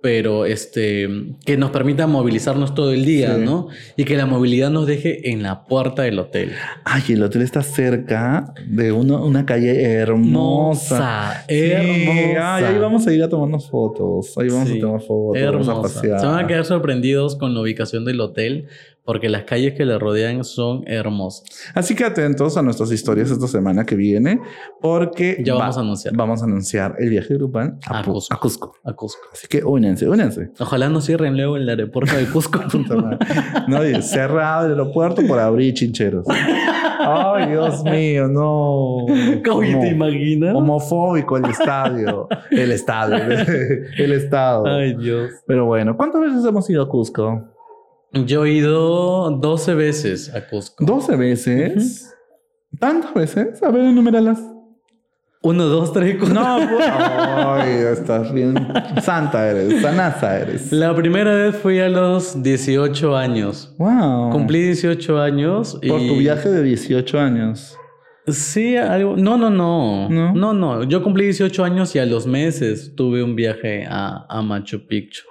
[0.00, 1.08] pero este
[1.46, 3.42] que nos permita movilizarnos todo el día, Sí.
[3.44, 3.68] ¿no?
[3.96, 6.52] Y que la movilidad nos deje en la puerta del hotel.
[6.84, 11.44] Ay, el hotel está cerca de uno- una calle hermosa.
[11.46, 12.54] Hermosa, Sí, hermosa.
[12.56, 14.36] ay, ahí vamos a ir a tomarnos fotos.
[14.38, 15.42] Ahí vamos Sí, a tomar fotos.
[15.42, 15.82] Vamos a hermosa.
[15.82, 16.20] pasear.
[16.20, 18.66] Se van a quedar sorprendidos con la ubicación del hotel
[19.04, 21.44] porque las calles que le rodean son hermosas.
[21.74, 24.40] Así que atentos a nuestras historias esta semana que viene,
[24.80, 26.16] porque Ya va- vamos a anunciar.
[26.16, 28.34] Vamos a anunciar el viaje grupal a, A Cusco.
[28.34, 28.74] a Cusco.
[28.84, 29.20] A Cusco.
[29.32, 30.50] Así que únense, únense.
[30.58, 32.60] Ojalá no cierren luego el aeropuerto de Cusco.
[33.68, 36.26] No, cerrado el aeropuerto por abrir chincheros.
[36.28, 39.04] Ay, Dios mío, no.
[39.42, 40.54] ¿te Homo- imaginas?
[40.54, 42.28] Homofóbico el estadio.
[42.50, 43.16] El estadio.
[43.98, 44.66] El estado.
[44.66, 45.30] Ay, Dios.
[45.46, 47.44] Pero bueno, ¿cuántas veces hemos ido a Cusco?
[48.26, 50.84] Yo he ido 12 veces a Cusco.
[50.84, 52.14] ¿12 veces?
[52.78, 53.62] ¿Tantas veces?
[53.62, 54.40] A ver, enuméralas.
[55.42, 56.34] Uno, dos, tres, cuatro.
[56.34, 56.88] No, pues.
[56.88, 58.54] Ay, estás bien.
[59.02, 60.72] Santa eres, sanaza eres.
[60.72, 63.74] La primera vez fui a los 18 años.
[63.78, 64.30] Wow.
[64.30, 65.78] Cumplí 18 años.
[65.82, 65.88] Y...
[65.90, 67.76] Por tu viaje de 18 años.
[68.26, 69.16] Sí, algo.
[69.18, 70.08] No, no, no.
[70.08, 70.32] ¿No?
[70.32, 70.84] No, no.
[70.84, 75.24] Yo cumplí 18 años y a los meses tuve un viaje a, a Machu Picchu.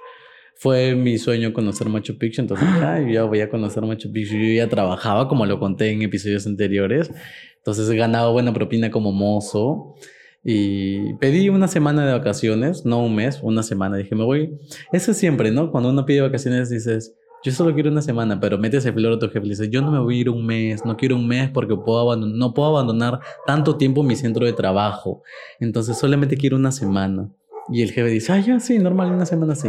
[0.64, 4.34] Fue mi sueño conocer Machu Picchu, entonces ay, ya voy a conocer Machu Picchu.
[4.34, 7.10] Yo ya trabajaba, como lo conté en episodios anteriores.
[7.58, 9.94] Entonces he ganado buena propina como mozo.
[10.42, 13.98] Y pedí una semana de vacaciones, no un mes, una semana.
[13.98, 14.58] Dije, me voy.
[14.90, 15.70] Eso es siempre, ¿no?
[15.70, 19.18] Cuando uno pide vacaciones dices, yo solo quiero una semana, pero mete ese flor a
[19.18, 21.16] tu jefe y le dice, yo no me voy a ir un mes, no quiero
[21.16, 25.22] un mes porque puedo no puedo abandonar tanto tiempo mi centro de trabajo.
[25.60, 27.28] Entonces solamente quiero una semana.
[27.68, 29.68] Y el jefe dice, ah, ya, sí, normal, una semana sí.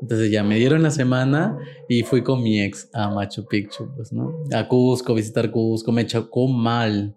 [0.00, 1.58] Entonces ya me dieron la semana
[1.88, 4.44] y fui con mi ex a Machu Picchu, pues, ¿no?
[4.52, 7.16] A Cusco, visitar Cusco, me chocó mal.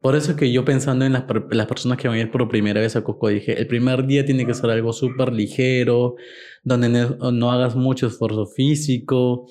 [0.00, 2.80] Por eso que yo pensando en las, las, personas que van a ir por primera
[2.80, 6.16] vez a Cusco, dije, el primer día tiene que ser algo súper ligero,
[6.64, 9.46] donde no, hagas mucho esfuerzo físico,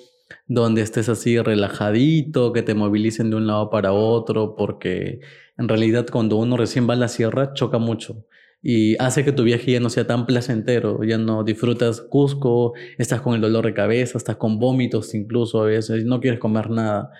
[0.47, 5.19] donde estés así relajadito, que te movilicen de un lado para otro, porque
[5.57, 8.25] en realidad cuando uno recién va a la sierra choca mucho
[8.61, 13.21] y hace que tu viaje ya no sea tan placentero, ya no disfrutas Cusco, estás
[13.21, 17.11] con el dolor de cabeza, estás con vómitos incluso a veces, no quieres comer nada.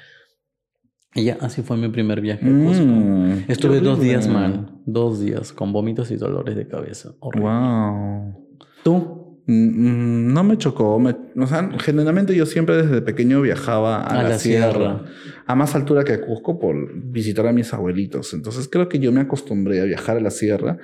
[1.13, 2.85] Y ya, así fue mi primer viaje a Cusco.
[2.85, 7.13] Mm, Estuve dos días mal, dos días con vómitos y dolores de cabeza.
[7.21, 8.35] Wow.
[8.83, 9.20] ¿Tú?
[9.47, 10.95] Mm, mm, no me chocó.
[10.95, 15.03] o sea, generalmente yo siempre desde pequeño viajaba a, la, sierra,
[15.47, 18.33] a más altura que a Cusco por visitar a mis abuelitos.
[18.33, 20.77] Entonces creo que yo me acostumbré a viajar a la sierra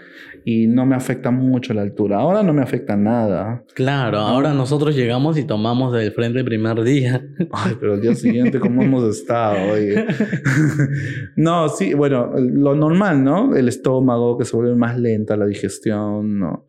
[0.44, 2.18] y no me afecta mucho la altura.
[2.18, 3.64] Ahora no me afecta nada.
[3.76, 7.26] Claro, ahora nosotros llegamos y tomamos del frente el primer día.
[7.52, 9.58] Ay, pero el día siguiente, ¿cómo hemos estado?
[11.36, 13.56] no, sí, bueno, lo normal, ¿no?
[13.56, 16.66] El estómago que se vuelve más lenta, la digestión, ¿no?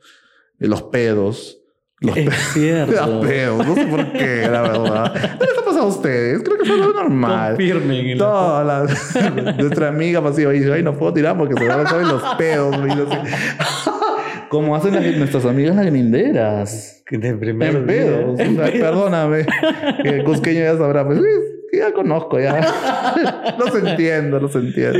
[0.59, 1.58] Los pedos.
[2.01, 3.21] Los es cierto.
[3.23, 5.13] peos, no sé por qué, la verdad.
[5.13, 6.43] ¿Qué les ha pasado a ustedes?
[6.45, 7.57] Creo que fue algo normal.
[7.57, 8.19] Confirmen.
[8.19, 9.35] Todas las...
[9.59, 12.77] Nuestra amiga pasiva dice, ay, no puedo tirar porque se van a saber los pedos.
[14.49, 17.03] Como hacen nuestras amigas las.
[17.11, 18.41] De primer en pedos.
[18.57, 19.45] perdóname.
[20.03, 21.07] Que el cusqueño ya sabrá.
[21.07, 21.21] Pues
[21.73, 23.55] ya conozco, ya.
[23.59, 24.99] los entiendo, los entiendo.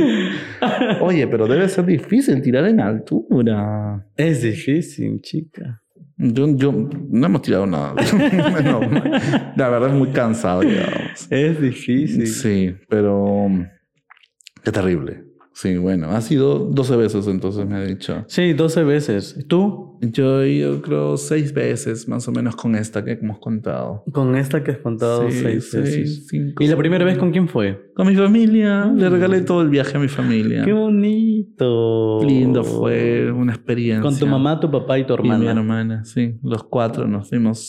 [1.01, 4.05] Oye, pero debe ser difícil tirar en altura.
[4.15, 5.81] Es difícil, chica.
[6.21, 7.95] Yo, yo no hemos tirado nada.
[9.55, 11.27] la verdad es muy cansado, digamos.
[11.29, 12.27] Es difícil.
[12.27, 13.47] Sí, pero
[14.61, 15.28] qué terrible.
[15.53, 18.23] Sí, bueno, ha sido 12 veces entonces me ha dicho.
[18.27, 19.35] Sí, 12 veces.
[19.37, 19.97] ¿Y tú?
[20.01, 24.03] Yo, yo creo seis veces más o menos con esta que hemos contado.
[24.13, 26.27] Con esta que has contado seis, veces.
[26.31, 27.91] ¿Y la primera vez con quién fue?
[27.95, 28.85] Con mi familia.
[28.85, 30.63] Le regalé todo el viaje a mi familia.
[30.63, 32.23] ¡Qué bonito!
[32.23, 34.01] Lindo fue, una experiencia.
[34.01, 35.37] Con tu mamá, tu papá y tu hermana.
[35.37, 36.39] Y mi hermana, sí.
[36.41, 37.59] Los cuatro nos fuimos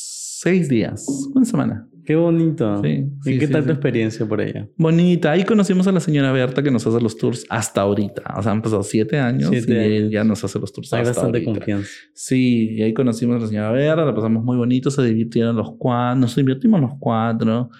[0.40, 1.89] seis días, una semana.
[2.10, 2.82] Qué bonito.
[2.82, 4.66] Sí, ¿Y qué tal tu experiencia por ella?
[4.76, 5.30] Bonita.
[5.30, 8.34] Ahí conocimos a la señora Berta que nos hace los tours hasta ahorita.
[8.36, 11.44] O sea, han pasado siete años y ya nos hace los tours Hay hasta bastante
[11.44, 11.88] confianza.
[12.12, 15.76] Sí, y ahí conocimos a la señora Berta, la pasamos muy bonito, se divirtieron los
[15.78, 17.70] cuatro, nos divertimos los cuatro.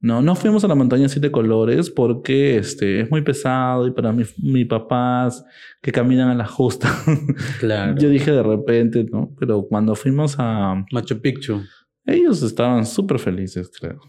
[0.00, 4.12] No, no fuimos a la montaña siete colores porque este, es muy pesado y para
[4.12, 5.44] mis mi papás
[5.82, 6.88] que caminan a la justa.
[7.60, 7.96] Claro.
[7.98, 9.34] Yo dije de repente, ¿no?
[9.38, 11.60] Pero cuando fuimos a Machu Picchu.
[12.06, 14.00] Ellos estaban súper felices, creo.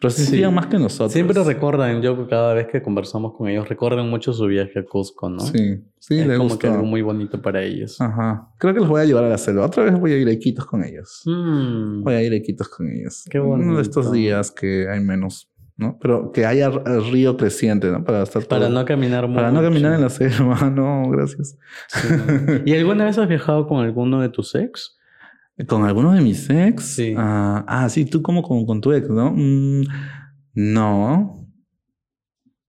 [0.00, 1.12] Pero se sentían más que nosotros.
[1.12, 5.30] Siempre recuerdan, yo cada vez que conversamos con ellos, recuerdan mucho su viaje a Cusco,
[5.30, 5.40] ¿no?
[5.40, 8.00] Sí, sí, es como que algo muy bonito para ellos.
[8.00, 8.50] Ajá.
[8.58, 9.64] Creo que los voy a llevar a la selva.
[9.64, 11.22] Otra vez voy a ir a Iquitos con ellos.
[11.24, 12.02] Mm.
[12.02, 13.24] Voy a ir a Iquitos con ellos.
[13.30, 13.68] Qué bonito.
[13.68, 15.98] Uno de estos días que hay menos ¿no?
[16.00, 18.02] Pero que haya río creciente, ¿no?
[18.02, 19.36] Para estar Para no caminar mucho.
[19.36, 21.58] Para no caminar en la selva, no, gracias.
[22.64, 24.95] ¿Y alguna vez has viajado con alguno de tus ex?
[25.64, 26.84] ¿Con alguno de mis ex?
[26.84, 27.14] Sí.
[27.16, 29.32] Ah, ah sí, tú como con, tu ex, ¿no?
[29.34, 29.84] Mm,
[30.54, 31.48] no.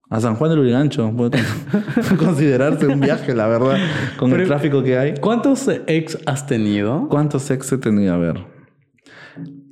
[0.09, 1.11] A San Juan del Urigancho.
[1.15, 1.37] Puede
[2.17, 3.77] considerarse un viaje, la verdad,
[4.17, 5.15] con el tráfico que hay.
[5.15, 7.09] ¿Cuántos ex has tenido?
[7.09, 8.13] ¿Cuántos ex he tenido?
[8.13, 8.45] A ver.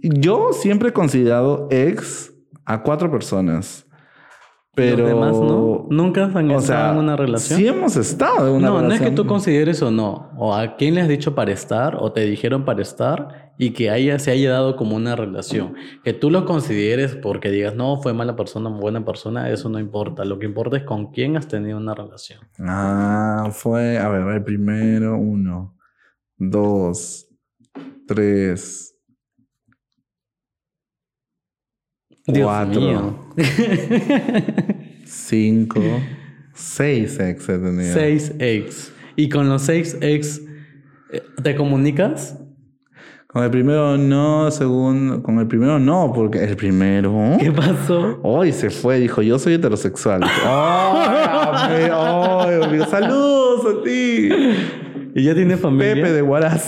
[0.01, 2.34] Yo siempre he considerado ex
[2.65, 3.86] a cuatro personas.
[4.76, 4.98] Pero.
[4.98, 5.88] Los demás no.
[5.90, 7.60] Nunca han estado en una relación.
[7.60, 8.84] Sí, hemos estado en una no, relación.
[8.84, 10.32] No, no es que tú consideres o no.
[10.38, 13.90] O a quién le has dicho para estar o te dijeron para estar y que
[13.90, 15.76] haya, se haya dado como una relación.
[16.04, 20.26] Que tú lo consideres porque digas, no, fue mala persona, buena persona, eso no importa.
[20.26, 22.42] Lo que importa es con quién has tenido una relación.
[22.60, 23.98] Ah, fue.
[23.98, 25.78] A ver, el primero, uno,
[26.38, 27.28] dos,
[28.08, 28.94] tres.
[32.28, 33.16] Dios cuatro, mío.
[35.06, 35.82] cinco,
[36.54, 37.94] seis ex he tenido.
[37.94, 38.92] Seis ex.
[39.16, 40.42] ¿Y con los seis ex
[41.12, 42.38] eh, te comunicas?
[43.36, 45.22] Con el primero no, según...
[45.22, 47.36] Con el primero no, porque el primero...
[47.38, 48.18] ¿Qué pasó?
[48.24, 50.22] Hoy se fue, dijo, yo soy heterosexual.
[50.46, 52.86] ¡Ay, amigo!
[52.86, 54.30] ¡Saludos a ti!
[55.17, 55.95] ¿Y ya tiene familia?
[55.95, 56.67] Pepe de Huaraz.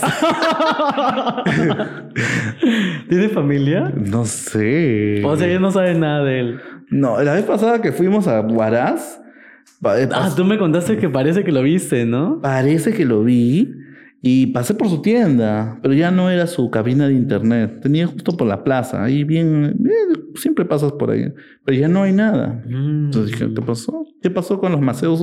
[3.10, 3.92] ¿Tiene familia?
[3.94, 5.22] No sé.
[5.22, 6.60] O sea, ya no sabe nada de él.
[6.88, 9.20] No, la vez pasada que fuimos a Huaraz.
[9.84, 12.40] Ah, tú me contaste que parece que lo viste, ¿no?
[12.40, 13.70] Parece que lo vi.
[14.22, 17.80] Y pasé por su tienda, pero ya no era su cabina de internet.
[17.82, 21.32] Tenía justo por la plaza, ahí bien, bien, siempre pasas por ahí,
[21.64, 22.64] pero ya no hay nada.
[22.66, 24.06] Entonces dije, ¿qué pasó?
[24.20, 25.22] ¿Qué pasó con los maceos?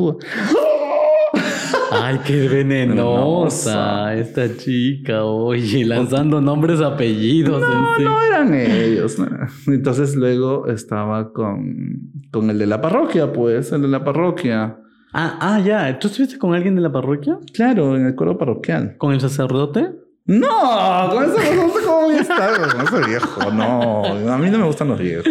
[2.07, 7.59] Ay, qué venenosa esta chica, oye, lanzando nombres, apellidos.
[7.61, 9.17] No, no eran ellos.
[9.17, 9.27] no.
[9.65, 14.77] Entonces luego estaba con, con el de la parroquia, pues, el de la parroquia.
[15.13, 15.97] Ah, ah, ya.
[15.97, 17.39] ¿Tú estuviste con alguien de la parroquia?
[17.51, 18.97] Claro, en el coro parroquial.
[18.99, 19.89] ¿Con el sacerdote?
[20.25, 23.51] No, con eso no sé cómo voy a estar, con ese viejo.
[23.51, 25.25] No, a mí no me gustan los viejos.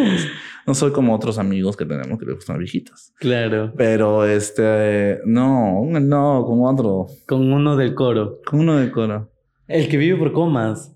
[0.66, 3.12] No soy como otros amigos que tenemos que les gustan viejitas.
[3.18, 3.72] Claro.
[3.76, 8.40] Pero este, no, no, con otro, Con uno del coro.
[8.46, 9.30] con uno de coro.
[9.68, 10.90] El que vive por comas.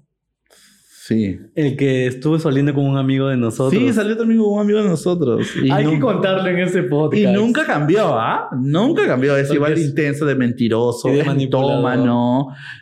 [1.08, 1.38] Sí.
[1.54, 3.72] El que estuvo saliendo con un amigo de nosotros.
[3.82, 5.48] Sí, salió también con un amigo de nosotros.
[5.56, 7.22] Y, Hay que contarlo en ese podcast.
[7.22, 8.50] y nunca cambió, ¿ah?
[8.60, 9.34] Nunca cambió.
[9.34, 11.24] Es Porque igual es- intenso, de mentiroso, de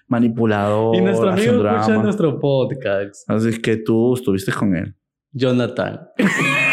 [0.08, 0.96] manipulador.
[0.96, 2.02] Y nuestro amigo escucha drama.
[2.02, 3.30] nuestro podcast.
[3.30, 4.94] Así es que tú estuviste con él.
[5.32, 6.00] Jonathan.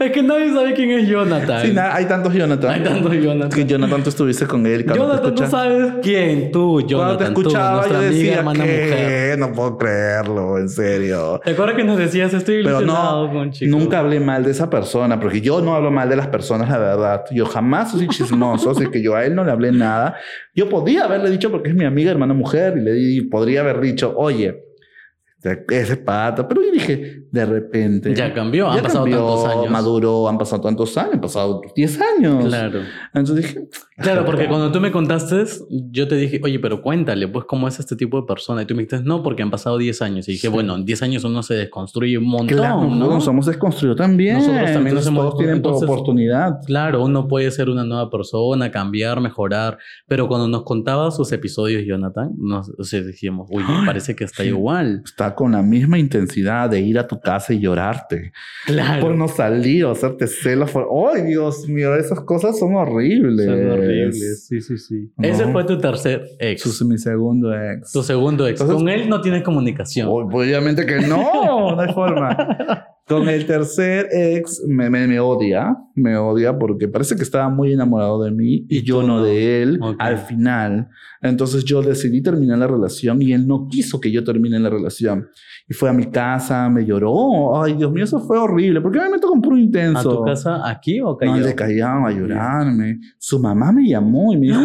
[0.00, 1.62] es que nadie sabe quién es Jonathan.
[1.66, 2.70] Sí, na- hay tantos Jonathan.
[2.70, 3.50] Hay tantos Jonathan.
[3.50, 4.84] Que Jonathan, tú estuviste con él.
[4.86, 6.50] Jonathan, tú sabes quién.
[6.50, 6.94] Tú, Jonathan.
[6.98, 9.30] Cuando te tú, escuchaba, nuestra yo amiga, decía hermana mujer.
[9.30, 11.40] que no puedo creerlo, en serio.
[11.44, 13.70] ¿Te acuerdas que nos decías estoy ilusionado no, con chico?
[13.76, 16.78] nunca hablé mal de esa persona, porque yo no hablo mal de las personas, la
[16.78, 17.24] verdad.
[17.30, 20.16] Yo jamás soy chismoso, así que yo a él no le hablé nada.
[20.54, 23.80] Yo podía haberle dicho porque es mi amiga, hermana mujer, y le di, podría haber
[23.80, 24.64] dicho, oye,
[25.70, 26.46] ese pata.
[26.48, 28.14] Pero yo dije, de repente.
[28.14, 29.70] Ya cambió, han pasado tantos años.
[29.70, 32.44] Maduró, han pasado tantos años, han pasado 10 años.
[32.46, 32.80] Claro.
[33.12, 35.44] Entonces dije, Claro, porque cuando tú me contaste,
[35.90, 38.62] yo te dije, oye, pero cuéntale, pues, ¿cómo es este tipo de persona?
[38.62, 40.28] Y tú me dijiste, no, porque han pasado 10 años.
[40.28, 40.52] Y dije, Sí.
[40.52, 42.88] bueno, en 10 años uno se desconstruye un montón, claro, ¿no?
[42.90, 44.38] nosotros nos hemos desconstruido también.
[44.38, 46.58] Nosotros también nos hemos- todos tienen entonces- oportunidad.
[46.66, 51.82] Claro, uno puede ser una nueva persona, cambiar, mejorar, pero cuando nos contaba sus episodios,
[51.86, 55.02] Jonathan, nos o sea, decíamos, me parece que está igual.
[55.04, 58.32] Está con la misma intensidad de ir a tu casa y llorarte.
[58.66, 59.00] Claro.
[59.02, 60.70] Por no salir o hacerte celos.
[60.70, 60.86] Por...
[61.12, 61.96] ¡Ay, Dios mío!
[61.96, 63.46] Esas cosas son horribles.
[63.46, 64.46] Son horribles.
[64.46, 65.12] Sí, sí, sí.
[65.16, 65.26] No.
[65.28, 66.64] Ese fue tu tercer ex.
[66.64, 67.90] Es mi segundo ex.
[67.90, 68.60] Tu segundo ex.
[68.60, 70.06] Entonces- Con él no tienes comunicación.
[70.08, 72.88] Obviamente que no, no hay forma.
[73.06, 77.72] Con el tercer ex me, me, me odia, me odia porque parece que estaba muy
[77.72, 79.22] enamorado de mí y, yo no no.
[79.24, 79.96] de él Ok.
[79.98, 80.88] al final.
[81.20, 85.28] Entonces yo decidí terminar la relación y él no quiso que yo termine la relación.
[85.68, 87.62] Y fue a mi casa, me lloró.
[87.62, 88.80] Ay, Dios mío, eso fue horrible.
[88.80, 90.18] ¿Por qué me meto con puro ¿A intenso?
[90.18, 91.36] tu casa aquí o No, cayó?
[91.44, 93.00] le callaba a llorarme.
[93.18, 94.60] Su mamá me llamó y me dijo,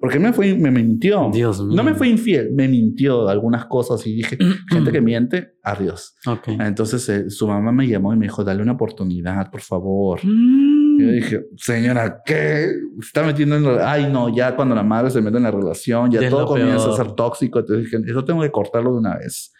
[0.00, 1.30] porque me fue, me mintió.
[1.32, 1.76] Dios mío.
[1.76, 4.38] No me fue infiel, me mintió algunas cosas y dije,
[4.70, 6.14] gente que miente, adiós.
[6.26, 6.48] Ok.
[6.58, 10.20] Entonces eh, su mamá me llamó y me dijo, dale una oportunidad, por favor.
[10.24, 11.00] Mm.
[11.00, 12.66] Yo dije, señora, ¿qué?
[13.00, 13.64] Se está metiendo en...
[13.64, 16.46] la- Ay, no, ya cuando la madre se mete en la relación, ya Ya todo
[16.46, 16.90] comienza peor.
[17.00, 17.58] a ser tóxico.
[17.60, 19.52] Entonces dije, eso tengo que cortarlo de una vez.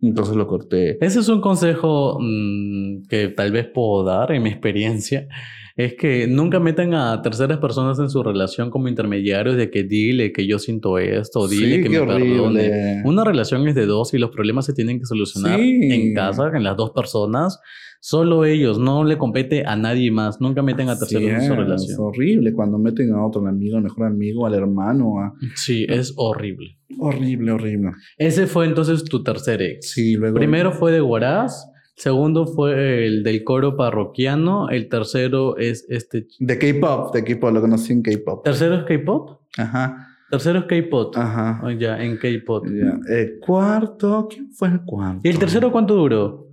[0.00, 0.98] Entonces lo corté.
[1.04, 5.28] Ese es un consejo mm, que tal vez puedo dar en mi experiencia.
[5.76, 10.32] Es que nunca metan a terceras personas en su relación como intermediarios de que dile
[10.32, 12.38] que yo siento esto, dile Sí, que me perdone.
[12.40, 13.02] horrible.
[13.04, 15.78] Una relación es de dos y los problemas se tienen que solucionar Sí.
[15.90, 17.58] en casa, en las dos personas.
[18.04, 20.40] Solo ellos, no le compete a nadie más.
[20.40, 21.96] Nunca meten a terceros en su es, relación.
[22.00, 25.20] horrible cuando meten a otro amigo, al mejor amigo, al hermano.
[25.20, 26.78] a- Sí, es horrible.
[26.98, 27.92] Horrible, horrible.
[28.18, 29.92] Ese fue entonces tu tercer ex.
[29.92, 30.34] Sí, luego...
[30.36, 31.64] Primero fue de Huaraz,
[31.96, 36.26] segundo fue el del coro parroquiano, el tercero es este...
[36.38, 38.44] De K-pop, de K-pop, lo conocí en K-pop.
[38.44, 39.40] ¿Tercero es K-pop?
[39.58, 41.14] Ajá, Tercero es K-pop.
[41.16, 41.60] ajá.
[41.62, 42.64] Oh, ya, en K-pop.
[43.08, 45.20] El cuarto, ¿quién fue el cuarto?
[45.24, 46.48] ¿Y el tercero cuánto duró?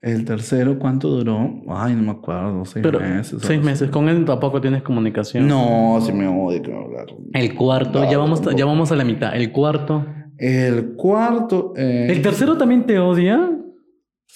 [0.00, 1.50] El tercero, ¿cuánto duró?
[1.68, 3.38] Ay, no me acuerdo, seis Pero meses.
[3.42, 3.90] seis meses.
[3.90, 5.46] Con él tampoco tienes comunicación.
[5.48, 7.06] No, si me odio que me hablar.
[7.32, 8.56] El cuarto, No, ya, vamos, tampoco.
[8.58, 9.34] ya vamos a la mitad.
[9.34, 10.06] El cuarto.
[10.38, 11.72] El cuarto.
[11.76, 13.55] eh, ¿El tercero también te odia?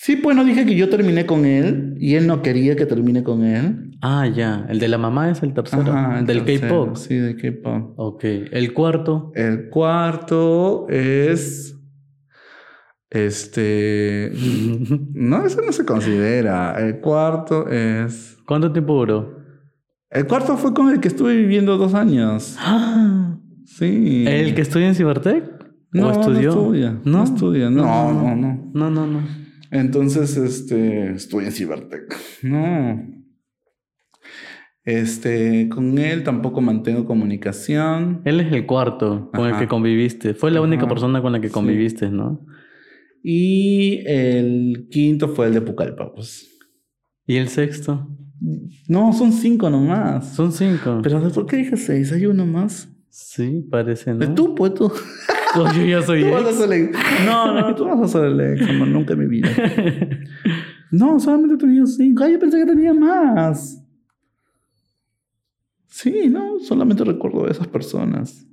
[0.03, 3.23] Sí, pues no dije que yo terminé con él y él no quería que termine
[3.23, 3.99] con él.
[4.01, 4.65] Ah, ya.
[4.71, 5.93] El de la mamá es el tercero.
[5.93, 6.97] Ajá, el del K-pop.
[6.97, 7.93] Sí, de K-pop.
[7.99, 8.25] Ok.
[8.25, 9.31] El cuarto.
[9.35, 11.77] El cuarto es.
[13.11, 14.33] Este.
[15.13, 16.81] No, eso no se considera.
[16.81, 18.39] El cuarto es.
[18.47, 19.37] ¿Cuánto tiempo duró?
[20.09, 22.57] El cuarto fue con el que estuve viviendo dos años.
[22.59, 23.37] Ah,
[23.67, 24.25] Sí.
[24.27, 25.45] ¿El que estudia en Cibertec?
[25.93, 26.55] no, ¿O estudió?
[26.55, 26.91] No estudia.
[27.05, 27.25] No, No.
[27.25, 27.69] estudia.
[27.69, 28.71] No, no, no.
[28.73, 29.39] No, no, no.
[29.70, 31.12] Entonces, este.
[31.12, 32.16] Estuve en Cibertec.
[32.42, 33.02] No.
[34.85, 35.68] Este.
[35.68, 38.22] Con él tampoco mantengo comunicación.
[38.24, 40.35] Él es el cuarto con el que conviviste.
[40.35, 41.54] Fue la única persona con la que Sí.
[41.54, 42.44] conviviste, ¿no?
[43.22, 46.48] Y el quinto fue el de Pucallpa, pues.
[47.26, 48.09] ¿Y el sexto?
[48.88, 50.35] No, son cinco nomás.
[50.35, 51.00] Son cinco.
[51.02, 52.11] Pero ¿por qué dije seis?
[52.12, 52.88] Hay uno más.
[53.11, 54.35] Sí, parece, ¿no?
[54.35, 54.90] Tú, pues tú.
[55.57, 56.59] No, yo ya soy Tú vas a ex.
[56.59, 56.99] ser el ex.
[57.27, 59.49] No, no, tú vas a ser el ex, amor, nunca en mi vida.
[60.93, 62.25] No, solamente he tenido cinco.
[62.25, 63.81] Ay, yo pensé que tenía más.
[65.87, 68.45] Sí, no, solamente recuerdo de esas personas.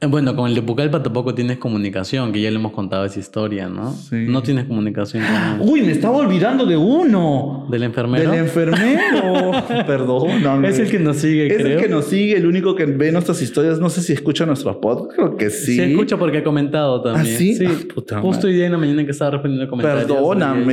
[0.00, 3.18] Eh, Bueno, con el de Pucallpa tampoco tienes comunicación, que ya le hemos contado esa
[3.18, 3.90] historia, ¿no?
[3.92, 4.26] Sí.
[4.28, 5.60] No tienes comunicación con él.
[5.72, 7.66] Uy, me estaba olvidando de uno.
[7.68, 8.30] ¿Del enfermero?
[8.30, 9.50] Del enfermero.
[9.88, 10.68] Perdóname.
[10.68, 11.78] Es el que nos sigue, Es creo.
[11.78, 13.80] el que nos sigue, el único que ve nuestras historias.
[13.80, 15.16] No sé si escucha nuestros podcasts.
[15.16, 15.74] Creo que sí.
[15.74, 17.34] Sí, escucha porque ha comentado también.
[17.34, 17.58] ¿Ah, sí?
[17.66, 20.04] Ah, puta Justo hoy día en la mañana que estaba respondiendo comentarios.
[20.04, 20.64] Perdóname.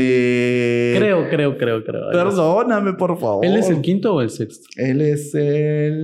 [0.98, 2.12] Creo, creo, creo, creo.
[2.12, 3.44] Perdóname, por favor.
[3.44, 4.68] ¿Él es el quinto o el sexto?
[4.78, 6.04] Él es el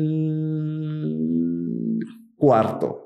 [2.35, 3.00] cuarto.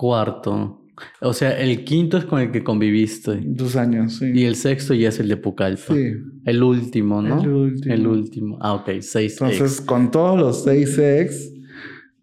[0.00, 0.78] Cuarto.
[1.20, 3.38] O sea, el quinto es con el que conviviste.
[3.44, 4.30] Dos años, sí.
[4.34, 5.94] Y el sexto ya es el de Pucallpa.
[5.94, 6.12] Sí.
[6.46, 7.42] El último, ¿no?
[7.42, 7.94] El último.
[7.94, 8.58] El último.
[8.62, 8.90] Ah, ok.
[9.00, 9.80] Seis Entonces, ex.
[9.82, 11.52] con todos los seis ex,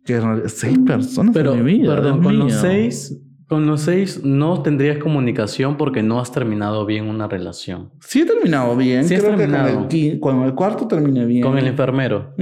[0.03, 1.95] que seis personas Pero, en mi vida.
[1.95, 3.21] perdón, Dios con los seis...
[3.47, 7.91] Con los seis no tendrías comunicación porque no has terminado bien una relación.
[8.01, 9.05] Sí he terminado bien.
[9.05, 9.69] Sí Creo que con terminado.
[9.69, 11.43] el, qui- con el cuarto terminé bien.
[11.43, 12.33] Con el enfermero.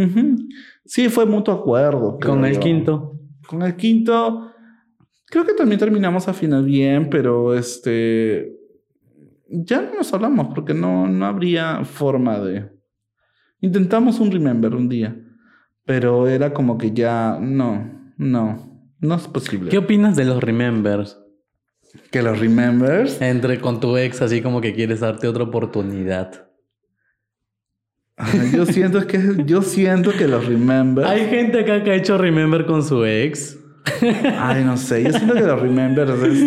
[0.84, 2.18] Sí, fue mutuo acuerdo.
[2.20, 2.60] Con el yo.
[2.60, 3.20] quinto.
[3.48, 4.48] Con el quinto,
[5.36, 8.56] creo que también terminamos a final bien, pero este.
[9.50, 12.72] Ya no nos hablamos porque no, no habría forma de.
[13.60, 15.14] Intentamos un remember un día,
[15.84, 17.38] pero era como que ya.
[17.38, 19.72] No, no, no es posible.
[19.72, 21.20] ¿Qué opinas de los remembers?
[22.12, 23.22] Que los remembers.
[23.22, 26.48] Entre con tu ex, así como que quieres darte otra oportunidad.
[28.54, 31.10] Yo siento que yo siento que los remembers.
[31.10, 33.60] Hay gente acá que ha hecho remember con su ex.
[34.40, 35.04] Ay, no sé.
[35.04, 36.44] Yo siento que los remembers es,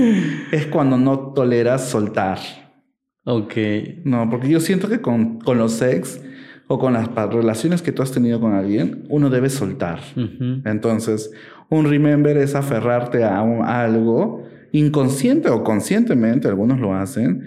[0.53, 2.39] es cuando no toleras soltar.
[3.25, 3.55] Ok.
[4.05, 6.21] No, porque yo siento que con, con los ex
[6.67, 10.01] o con las relaciones que tú has tenido con alguien, uno debe soltar.
[10.17, 10.63] Ujú.
[10.65, 11.31] Entonces,
[11.71, 17.43] un remember es aferrarte a, un- a algo inconsciente o conscientemente, algunos lo hacen,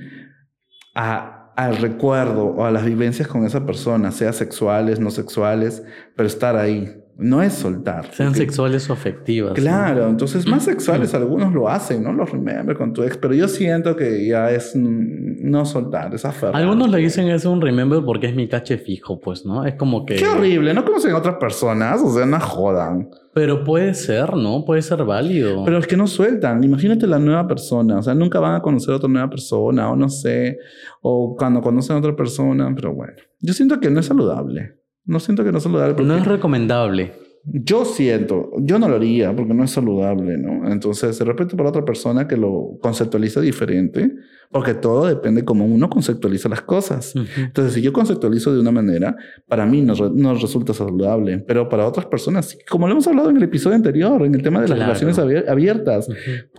[0.95, 5.83] a- al recuerdo o a las vivencias con esa persona, sea sexuales, no sexuales,
[6.15, 6.95] pero estar ahí.
[7.21, 8.11] No es soltar.
[8.13, 9.51] Sean porque- sexuales o afectivas.
[9.51, 9.55] ¿no?
[9.55, 12.11] Claro, entonces más sexuales algunos lo hacen, ¿no?
[12.11, 16.25] Los remember con tu ex, pero yo siento que ya es mm, no soltar, es
[16.25, 16.55] aferrar.
[16.55, 19.65] Algunos le dicen es un remember porque es mi cache fijo, pues, ¿no?
[19.65, 20.15] Es como que...
[20.15, 23.09] Qué horrible, no conocen a otras personas, o sea, no jodan.
[23.33, 24.65] Pero puede ser, ¿no?
[24.65, 25.63] Puede ser válido.
[25.63, 26.63] Pero es que no sueltan.
[26.63, 29.95] Imagínate la nueva persona, o sea, nunca van a conocer a otra nueva persona, o
[29.95, 30.57] no sé,
[31.01, 34.80] o cuando conocen a otra persona, pero bueno, yo siento que no es saludable.
[35.05, 37.13] No siento que no es saludable No es recomendable.
[37.43, 40.71] yo siento, yo no lo haría porque no es saludable, ¿no?
[40.71, 44.11] Entonces, de repente para otra persona que lo conceptualiza diferente,
[44.51, 47.15] porque todo depende cómo uno conceptualiza las cosas.
[47.15, 47.25] Ujú.
[47.37, 49.15] Entonces, si yo conceptualizo de una manera,
[49.47, 53.37] para mí no, no resulta saludable, pero para otras personas, como lo hemos hablado en
[53.37, 54.93] el episodio anterior, en el tema de las Claro.
[54.93, 56.07] relaciones abier- abiertas,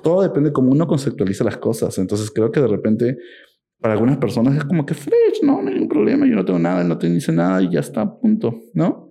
[0.03, 1.97] todo depende cómo uno conceptualiza las cosas.
[1.99, 3.19] Entonces, creo que de repente,
[3.83, 6.61] para algunas personas es como que fresh, no, no hay ningún problema, yo no tengo
[6.61, 9.11] nada, no te dice nada y ya está, punto, ¿no?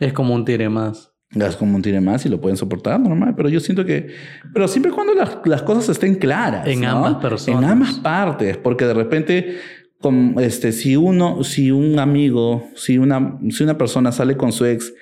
[0.00, 1.12] Es como un tire más.
[1.32, 4.08] Es como un tire más y lo pueden soportar normal, pero yo siento que,
[4.52, 6.66] pero siempre cuando las, las cosas estén claras.
[6.66, 6.88] En ¿no?
[6.88, 7.62] ambas personas.
[7.62, 9.58] En ambas partes, porque de repente,
[10.00, 14.64] con, este, si uno, si un amigo, si una, si una persona sale con su
[14.64, 14.92] ex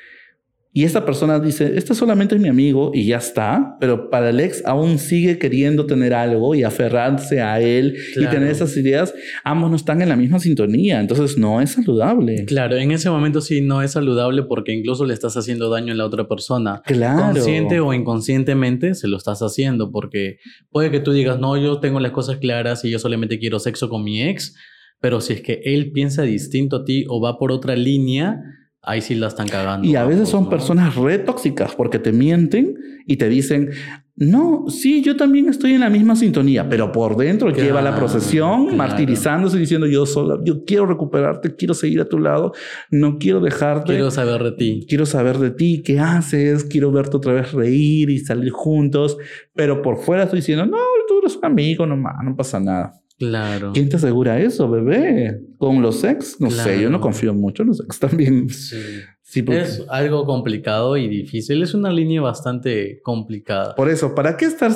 [0.71, 4.39] y esta persona dice, este solamente es mi amigo y ya está, pero para el
[4.39, 9.71] ex aún sigue queriendo tener algo y aferrarse a él y tener esas ideas, ambos
[9.71, 12.45] no están en la misma sintonía, entonces no es saludable.
[12.45, 15.97] Claro, en ese momento sí no es saludable porque incluso le estás haciendo daño a
[15.97, 16.83] la otra persona.
[16.85, 17.33] Claro.
[17.33, 20.37] Consciente o inconscientemente se lo estás haciendo porque
[20.71, 23.89] puede que tú digas, no, yo tengo las cosas claras y yo solamente quiero sexo
[23.89, 24.55] con mi ex,
[25.01, 28.39] pero si es que él piensa distinto a ti o va por otra línea,
[28.83, 29.87] ahí sí la están cagando.
[29.87, 30.51] Y a veces ambos, son ¿no?
[30.51, 33.71] personas re tóxicas porque te mienten y te dicen,
[34.17, 37.95] no, sí, yo también estoy en la misma sintonía, pero por dentro Claro, lleva la
[37.95, 38.77] procesión claro.
[38.77, 42.53] martirizándose y diciendo, yo sola, yo quiero recuperarte, quiero seguir a tu lado,
[42.91, 43.93] no quiero dejarte.
[43.93, 44.87] Quiero saber de ti.
[44.89, 49.17] Quiero saber de ti, qué haces, quiero verte otra vez reír y salir juntos,
[49.55, 53.01] pero por fuera estoy diciendo, no, tú eres un amigo nomás, no pasa nada.
[53.19, 53.73] Claro.
[53.75, 55.41] ¿Quién te asegura eso, bebé?
[55.59, 56.41] ¿Con los ex?
[56.41, 58.49] No sé, yo no confío mucho en los ex también.
[58.51, 58.77] Sí.
[59.31, 61.63] Sí, porque- Es algo complicado y difícil.
[61.63, 63.75] Es una línea bastante complicada.
[63.75, 64.73] Por eso, ¿para qué estar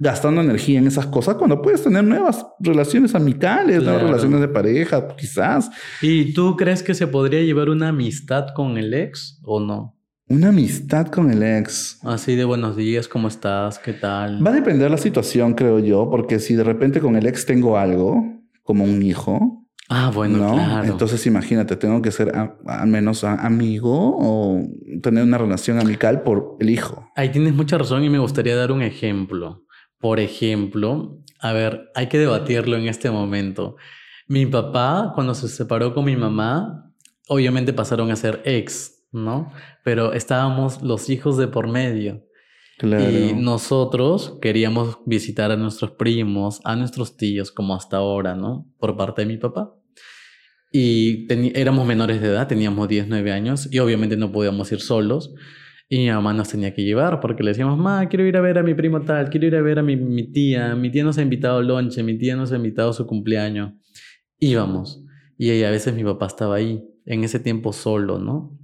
[0.00, 5.06] gastando energía en esas cosas cuando puedes tener nuevas relaciones amicales, nuevas relaciones de pareja,
[5.16, 5.70] quizás?
[6.00, 9.96] ¿Y tú crees que se podría llevar una amistad con el ex o no?
[10.28, 11.98] Una amistad con el ex.
[12.04, 13.78] Así de buenos días, ¿cómo estás?
[13.78, 14.44] ¿Qué tal?
[14.44, 17.76] Va a depender la situación, creo yo, porque si de repente con el ex tengo
[17.76, 18.22] algo,
[18.62, 19.58] como un hijo,
[19.88, 20.54] Ah, bueno, ¿no?
[20.54, 20.86] claro.
[20.90, 24.62] Entonces imagínate, tengo que ser al menos a- amigo o
[25.02, 27.10] tener una relación amical por el hijo.
[27.14, 29.66] Ahí tienes mucha razón y me gustaría dar un ejemplo.
[29.98, 33.76] Por ejemplo, a ver, hay que debatirlo en este momento.
[34.28, 36.90] Mi papá, cuando se separó con mi mamá,
[37.28, 39.52] obviamente pasaron a ser ex, ¿no?
[39.84, 42.24] Pero estábamos los hijos de por medio.
[42.78, 43.10] Claro.
[43.10, 48.66] Y nosotros queríamos visitar a nuestros primos, a nuestros tíos, como hasta ahora, ¿no?
[48.78, 49.74] Por parte de mi papá.
[50.72, 55.34] Y éramos menores de edad, teníamos 10, 9 años, y obviamente no podíamos ir solos.
[55.88, 58.56] Y mi mamá nos tenía que llevar porque le decíamos, ma, quiero ir a ver
[58.56, 61.18] a mi primo tal, quiero ir a ver a mi, mi tía, mi tía nos
[61.18, 63.74] ha invitado al lonche, mi tía nos ha invitado a su cumpleaños.
[64.38, 65.04] Íbamos.
[65.36, 68.58] Y a veces mi papá estaba ahí, en ese tiempo solo, ¿no?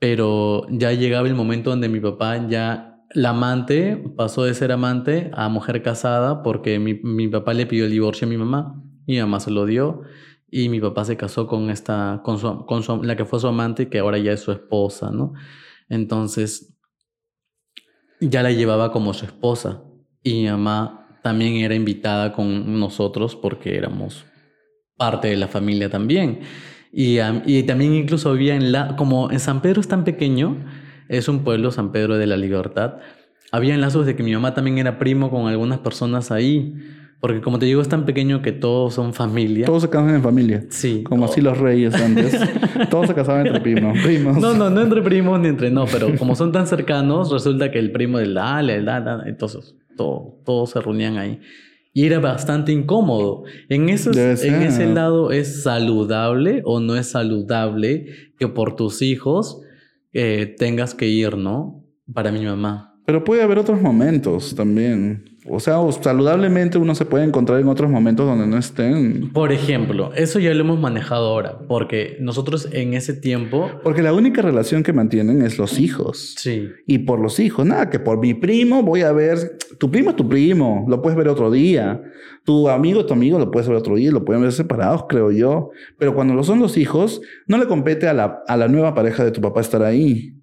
[0.00, 5.30] Pero ya llegaba el momento donde mi papá ya, la amante, pasó de ser amante
[5.34, 9.18] a mujer casada porque mi, mi papá le pidió el divorcio a mi mamá mi
[9.18, 10.02] mamá se lo dio
[10.50, 13.48] y mi papá se casó con esta, con, su, con su- la que fue su
[13.48, 15.32] amante que ahora ya es su esposa, ¿no?
[15.88, 16.76] Entonces,
[18.20, 19.82] ya la llevaba como su esposa
[20.22, 24.24] y mi mamá también era invitada con nosotros porque éramos
[24.96, 26.40] parte de la familia también.
[26.92, 30.56] Y, am- y también incluso había en la, como en San Pedro es tan pequeño,
[31.08, 32.94] es un pueblo, San Pedro de la Libertad,
[33.52, 36.74] había lazos de que mi mamá también era primo con algunas personas ahí,
[37.20, 39.66] porque como te digo es tan pequeño que todos son familia.
[39.66, 40.64] Todos se casan en familia.
[40.70, 41.02] Sí.
[41.02, 42.38] Como así los reyes antes.
[42.90, 43.98] Todos se casaban entre primos.
[44.02, 44.38] primos.
[44.38, 47.78] No, no, no entre primos ni entre no, pero como son tan cercanos, resulta que
[47.78, 51.40] el primo del dale, el da, da, entonces todo, todos se reunían ahí.
[51.92, 53.44] Y era bastante incómodo.
[53.68, 59.60] En, esos, en ese lado, ¿es saludable o no es saludable que por tus hijos
[60.12, 61.84] eh, tengas que ir, no?
[62.12, 62.94] Para mi mamá.
[63.06, 65.29] Pero puede haber otros momentos también.
[65.52, 69.30] O sea, o saludablemente uno se puede encontrar en otros momentos donde no estén.
[69.32, 74.12] Por ejemplo, eso ya lo hemos manejado ahora, porque nosotros en ese tiempo, Porque la
[74.12, 76.34] única relación que mantienen es los hijos.
[76.38, 79.58] sí, Y por los hijos, nada, que por mi primo voy a ver.
[79.78, 82.00] Tu primo es tu primo, lo puedes ver otro día.
[82.44, 85.32] Tu amigo es tu amigo, lo puedes ver otro día, lo pueden ver separados, creo
[85.32, 85.70] yo.
[85.98, 89.24] Pero cuando lo son los hijos, no le compete a la, a la nueva pareja
[89.24, 90.34] de tu papá estar ahí.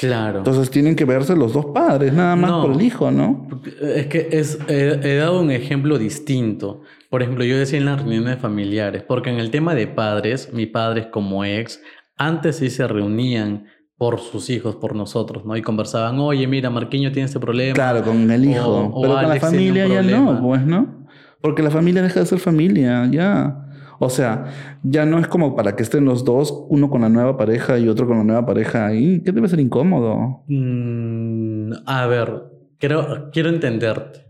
[0.00, 0.38] Claro.
[0.38, 2.62] Entonces tienen que verse los dos padres, nada más No.
[2.62, 3.46] por el hijo, ¿no?
[3.80, 6.80] Es que es, he, he dado un ejemplo distinto.
[7.10, 10.68] Por ejemplo, yo decía en las reuniones familiares, porque en el tema de padres, mis
[10.68, 11.80] padres como ex,
[12.16, 15.56] antes sí se reunían por sus hijos, por nosotros, ¿no?
[15.56, 17.74] Y conversaban, oye, mira, Marquiño tiene este problema.
[17.74, 18.66] Claro, con el hijo.
[18.66, 21.06] O- o Pero con la familia ya no, pues, ¿no?
[21.42, 23.66] Porque la familia deja de ser familia, ya.
[24.02, 24.46] O sea,
[24.82, 27.86] ya no es como para que estén los dos, uno con la nueva pareja y
[27.86, 30.42] otro con la nueva pareja ahí, que debe ser incómodo.
[30.48, 32.44] Mm, a ver,
[32.78, 34.29] quiero, quiero entenderte.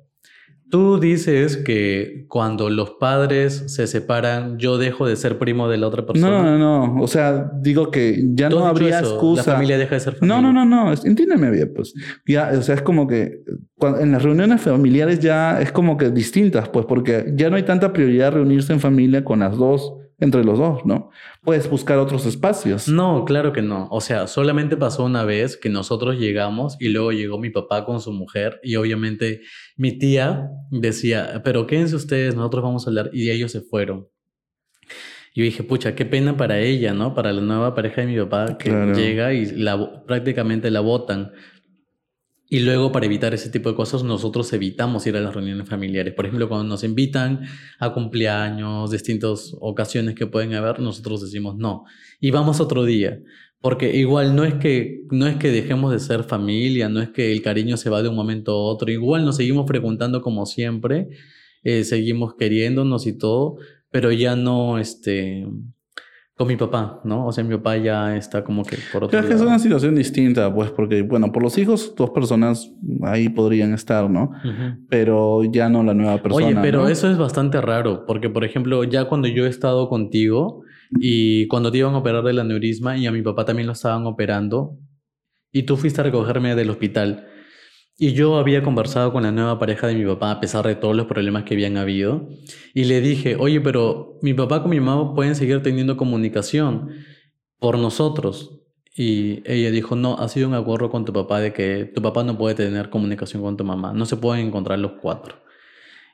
[0.71, 5.89] Tú dices que cuando los padres se separan, yo dejo de ser primo de la
[5.89, 6.43] otra persona.
[6.43, 7.03] No, no, no.
[7.03, 9.51] O sea, digo que ya no habría eso, excusa.
[9.51, 10.41] La familia deja de ser familia.
[10.41, 10.93] No, no, no, no.
[10.93, 11.93] Entiéndeme bien, pues.
[12.27, 13.43] Ya, o sea, es como que
[13.99, 17.93] en las reuniones familiares ya es como que distintas, pues, porque ya no hay tanta
[17.93, 21.11] prioridad reunirse en familia con las dos, entre los dos, ¿no?
[21.43, 22.89] Puedes buscar otros espacios.
[22.89, 23.89] No, claro que no.
[23.91, 28.01] O sea, solamente pasó una vez que nosotros llegamos y luego llegó mi papá con
[28.01, 29.41] su mujer y obviamente
[29.77, 34.09] mi tía decía, pero quédense ustedes, nosotros vamos a hablar y ellos se fueron.
[35.35, 37.15] Yo dije, pucha, qué pena para ella, ¿no?
[37.15, 38.93] Para la nueva pareja de mi papá que Claro.
[38.95, 41.31] llega y la, prácticamente la botan.
[42.53, 46.15] Y luego, para evitar ese tipo de cosas, nosotros evitamos ir a las reuniones familiares.
[46.15, 47.43] Por ejemplo, cuando nos invitan
[47.79, 51.85] a cumpleaños, distintas ocasiones que pueden haber, nosotros decimos no.
[52.19, 53.21] Y vamos otro día.
[53.61, 57.31] Porque igual no es que no es que dejemos de ser familia, no es que
[57.31, 58.91] el cariño se va de un momento a otro.
[58.91, 61.09] Igual nos seguimos frecuentando como siempre,
[61.63, 63.59] eh, seguimos queriéndonos y todo,
[63.91, 65.47] pero ya no este
[66.41, 67.27] con mi papá, ¿no?
[67.27, 69.95] O sea, mi papá ya está como que por otro Creo que es una situación
[69.95, 72.73] distinta, pues, porque, bueno, por los hijos, dos personas
[73.03, 74.31] ahí podrían estar, ¿no?
[74.89, 76.47] Pero ya no la nueva persona.
[76.47, 76.89] Oye, pero ¿no?
[76.89, 80.63] eso es bastante raro, porque por ejemplo, ya cuando yo he estado contigo
[80.99, 84.07] y cuando te iban a operar del aneurisma y a mi papá también lo estaban
[84.07, 84.79] operando
[85.53, 87.27] y tú fuiste a recogerme del hospital
[88.01, 90.97] y yo había conversado con la nueva pareja de mi papá a pesar de todos
[90.97, 92.29] los problemas que habían habido
[92.75, 96.89] y le dije, oye, pero mi papá con mi mamá pueden seguir teniendo comunicación
[97.59, 98.57] por nosotros.
[98.97, 102.25] Y ella dijo, no, ha sido un acuerdo con tu papá de que tu papá
[102.25, 105.37] no puede tener comunicación con tu mamá, no se pueden encontrar los cuatro.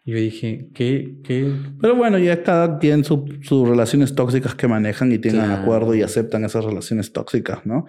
[0.05, 1.17] Y yo dije, ¿qué?
[1.25, 1.51] ¿Qué?
[1.81, 5.63] Pero bueno, ya cada quien su- sus relaciones tóxicas que manejan y tienen Claro.
[5.63, 7.87] acuerdo y aceptan esas relaciones tóxicas, ¿no?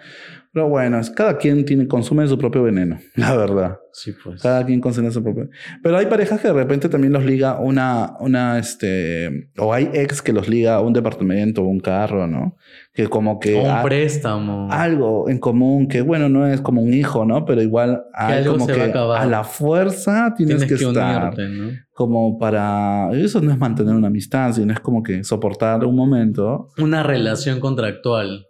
[0.52, 3.78] Pero bueno, es, cada quien tiene, consume su propio veneno, la verdad.
[4.00, 4.44] Sí, pues.
[4.44, 5.50] Cada quien considera su propio.
[5.82, 10.22] Pero hay parejas que de repente también los liga una, una, este, o hay ex
[10.22, 12.58] que los liga a un departamento o un carro, ¿no?
[12.94, 13.56] Que como que.
[13.56, 14.68] O un a- préstamo.
[14.72, 17.44] algo en común que, bueno, no es como un hijo, ¿no?
[17.44, 20.84] Pero igual hay algo como se va que a a la fuerza tienes, Tienes que,
[20.86, 21.34] que, estar.
[21.34, 21.72] unirte, ¿no?
[21.92, 23.10] Como para.
[23.14, 26.68] Eso no es mantener una amistad, sino es como que soportar un momento.
[26.78, 28.46] Una relación contractual.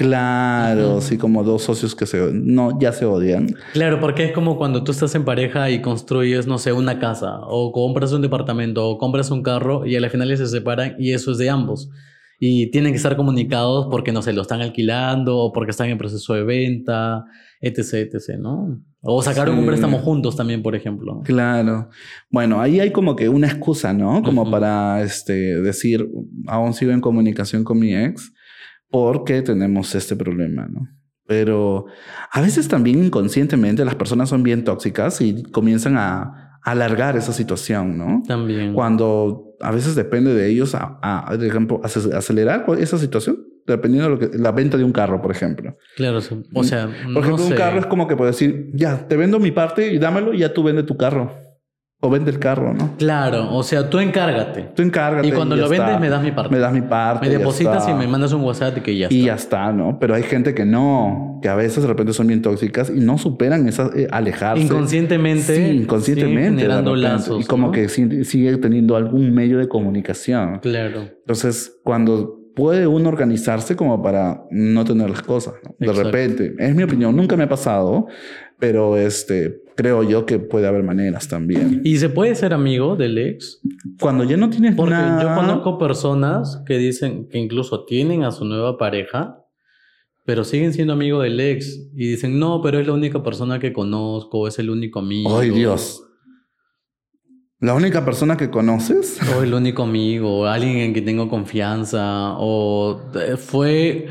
[0.00, 3.54] Claro, sí, como dos socios que se, no, ya se odian.
[3.74, 7.40] Claro, porque es como cuando tú estás en pareja y construyes, no sé, una casa,
[7.42, 11.12] o compras un departamento, o compras un carro, y a la final se separan y
[11.12, 11.90] eso es de ambos.
[12.38, 15.98] Y tienen que estar comunicados porque, no sé, lo están alquilando, o porque están en
[15.98, 17.26] proceso de venta,
[17.60, 18.80] etc, etc, ¿no?
[19.02, 21.20] O sacaron un préstamo juntos también, por ejemplo.
[21.24, 21.90] Claro.
[22.30, 24.22] Bueno, ahí hay como que una excusa, ¿no?
[24.22, 26.08] Como para este, decir,
[26.46, 28.32] aún sigo en comunicación con mi ex
[28.90, 30.88] porque tenemos este problema, ¿no?
[31.26, 31.86] Pero
[32.32, 37.96] a veces también inconscientemente las personas son bien tóxicas y comienzan a alargar esa situación,
[37.96, 38.22] ¿no?
[38.26, 38.74] También.
[38.74, 44.08] Cuando a veces depende de ellos, a, a, por ejemplo, ace- acelerar esa situación, dependiendo
[44.08, 45.76] de lo que, la venta de un carro, por ejemplo.
[45.96, 49.16] Claro, o sea, Por no ejemplo, un carro es como que puedo decir, ya, te
[49.16, 51.32] vendo mi parte y dámelo y ya tú vende tu carro.
[52.02, 52.96] O vende el carro, ¿no?
[52.96, 54.70] Claro, o sea, tú encárgate.
[54.74, 55.28] Tú encárgate.
[55.28, 56.00] Y cuando lo vendes, está.
[56.00, 56.50] me das mi parte.
[56.50, 57.28] Me das mi parte.
[57.28, 59.26] Me depositas y me mandas un WhatsApp y que ya Y está.
[59.26, 59.98] ya está, ¿no?
[59.98, 63.18] Pero hay gente que no, que a veces de repente son bien tóxicas y no
[63.18, 64.62] superan esa eh, alejarse.
[64.62, 65.54] Inconscientemente.
[65.56, 66.50] Sí, inconscientemente.
[66.52, 67.44] de generando lazos.
[67.44, 67.72] Y como ¿no?
[67.72, 70.60] que sí- sigue teniendo algún medio de comunicación.
[70.60, 71.02] Claro.
[71.02, 75.74] Entonces, cuando puede uno organizarse como para no tener las cosas, ¿no?
[75.78, 76.10] De Exacto.
[76.10, 78.06] repente, es mi opinión, nunca me ha pasado,
[78.60, 81.80] pero este, creo yo que puede haber maneras también.
[81.84, 83.60] ¿Y se puede ser amigo del ex?
[83.98, 85.22] Cuando ya no tienes Porque nada...
[85.22, 89.38] yo conozco personas que dicen que incluso tienen a su nueva pareja,
[90.26, 93.72] pero siguen siendo amigos del ex y dicen, no, pero es la única persona que
[93.72, 95.38] conozco, es el único amigo.
[95.38, 96.04] ¡Ay, Dios!
[97.58, 99.18] ¿La única persona que conoces?
[99.36, 104.08] O el único amigo, alguien en quien tengo confianza, o eh, fue...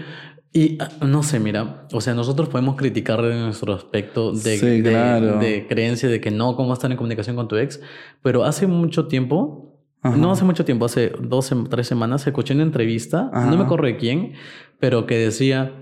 [0.52, 4.82] Y ah, no sé, mira, o sea, nosotros podemos criticar de nuestro aspecto de, Sí,
[4.82, 5.38] de- claro.
[5.39, 7.80] de creencia de que no, cómo estar en comunicación con tu ex,
[8.24, 10.18] pero hace mucho tiempo, Ajá.
[10.18, 13.45] no hace mucho tiempo, hace dos, tres semanas, escuché una entrevista, Ajá.
[13.52, 14.34] no me acuerdo de quién,
[14.80, 15.76] pero que decía,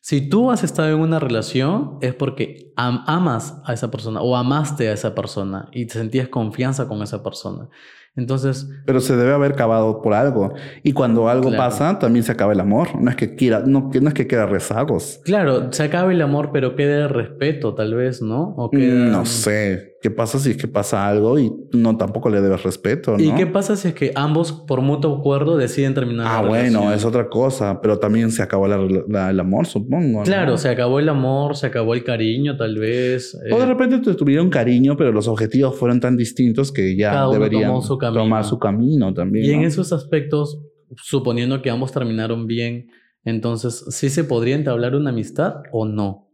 [0.00, 4.34] si tú has estado en una relación es porque am- amas a esa persona o
[4.34, 7.68] amaste a esa persona y te sentías confianza con esa persona.
[8.14, 10.52] Entonces, Pero se debe haber acabado por algo.
[10.82, 11.64] Y cuando algo Claro.
[11.64, 12.88] pasa, también se acaba el amor.
[13.00, 15.20] No es que quiera, no, no es que quede rezagos.
[15.24, 18.54] claro, se acaba el amor, pero queda el respeto, tal vez, ¿no?
[18.56, 19.06] O queda...
[19.06, 19.88] Mm, No sé.
[20.02, 23.22] ¿Qué pasa si es que pasa algo y no tampoco le debes respeto, no?
[23.22, 26.64] ¿Y qué pasa si es que ambos, por mutuo acuerdo, deciden terminar Ah, la bueno,
[26.80, 26.92] relación?
[26.94, 27.80] es otra cosa.
[27.80, 30.18] Pero también se acabó la- la- el amor, supongo.
[30.18, 30.24] ¿no?
[30.24, 33.38] Claro, se acabó el amor, se acabó el cariño, tal vez.
[33.52, 37.12] O de eh, repente te tuvieron cariño, pero los objetivos fueron tan distintos que ya
[37.12, 38.24] Cada uno deberían tomó su camino.
[38.24, 39.44] tomar su camino también.
[39.44, 40.60] y en esos aspectos,
[40.96, 42.88] suponiendo que ambos terminaron bien,
[43.24, 46.28] entonces, ¿sí se podría entablar una amistad o no?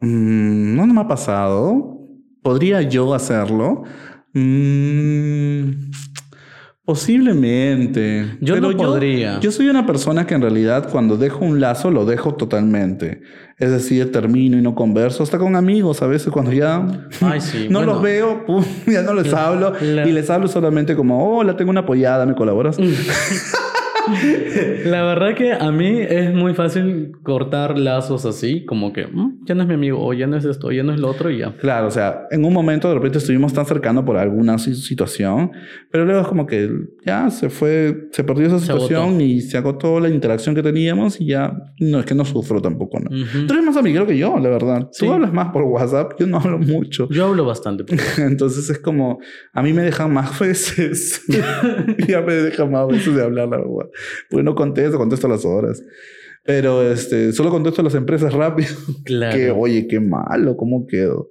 [0.00, 1.98] Mm, no, no me ha pasado.
[2.42, 3.84] ¿Podría yo hacerlo?
[4.34, 5.90] Mm,
[6.84, 8.36] posiblemente.
[8.40, 9.40] Yo Pero no podría.
[9.40, 13.22] Yo soy una persona que en realidad cuando dejo un lazo lo dejo totalmente.
[13.58, 15.22] Es decir, termino y no converso.
[15.22, 16.86] Hasta con amigos a veces cuando ya
[17.20, 17.66] Ay, sí.
[17.70, 19.72] no bueno, los veo, pum, ya no les La- hablo.
[19.80, 22.76] la- Y les hablo solamente como, hola, tengo una apoyada, ¿me colaboras?
[24.84, 29.54] La verdad que a mí es muy fácil cortar lazos así, como que "Mm, ya
[29.54, 31.30] no es mi amigo, o ya no es esto, o ya no es lo otro
[31.30, 31.56] y ya.
[31.56, 35.50] Claro, o sea, en un momento de repente estuvimos tan cercanos por alguna si- situación,
[35.90, 36.70] pero luego es como que
[37.04, 39.20] ya se fue, se perdió esa Se situación agotó.
[39.24, 42.98] y se agotó la interacción que teníamos y ya no es que no sufro tampoco,
[43.00, 43.10] ¿no?
[43.14, 43.46] Ujú.
[43.46, 44.88] Tú eres más amiguero que yo, la verdad.
[44.92, 45.06] Sí.
[45.06, 47.08] Tú hablas más por WhatsApp, yo no hablo mucho.
[47.10, 47.84] Yo hablo bastante.
[48.18, 49.18] Entonces es como,
[49.52, 51.22] a mí me dejan más veces.
[52.08, 53.90] ya me dejan más veces de hablar, la verdad.
[54.30, 55.82] Porque no contesto, contesto a las horas.
[56.44, 58.74] Pero este, solo contesto a las empresas rápido.
[59.04, 59.36] Claro.
[59.36, 61.30] Que, oye, qué malo, ¿cómo quedo?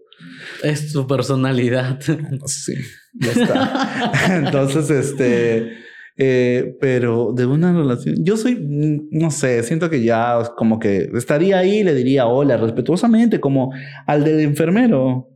[0.64, 2.00] Es su personalidad.
[2.46, 2.74] Sí,
[3.14, 4.12] ya está.
[4.38, 5.72] Entonces, este,
[6.18, 11.10] eh, pero de una relación, yo soy, mm, no sé, siento que ya como que
[11.16, 13.72] estaría ahí y le diría hola respetuosamente, como
[14.06, 15.30] al del enfermero,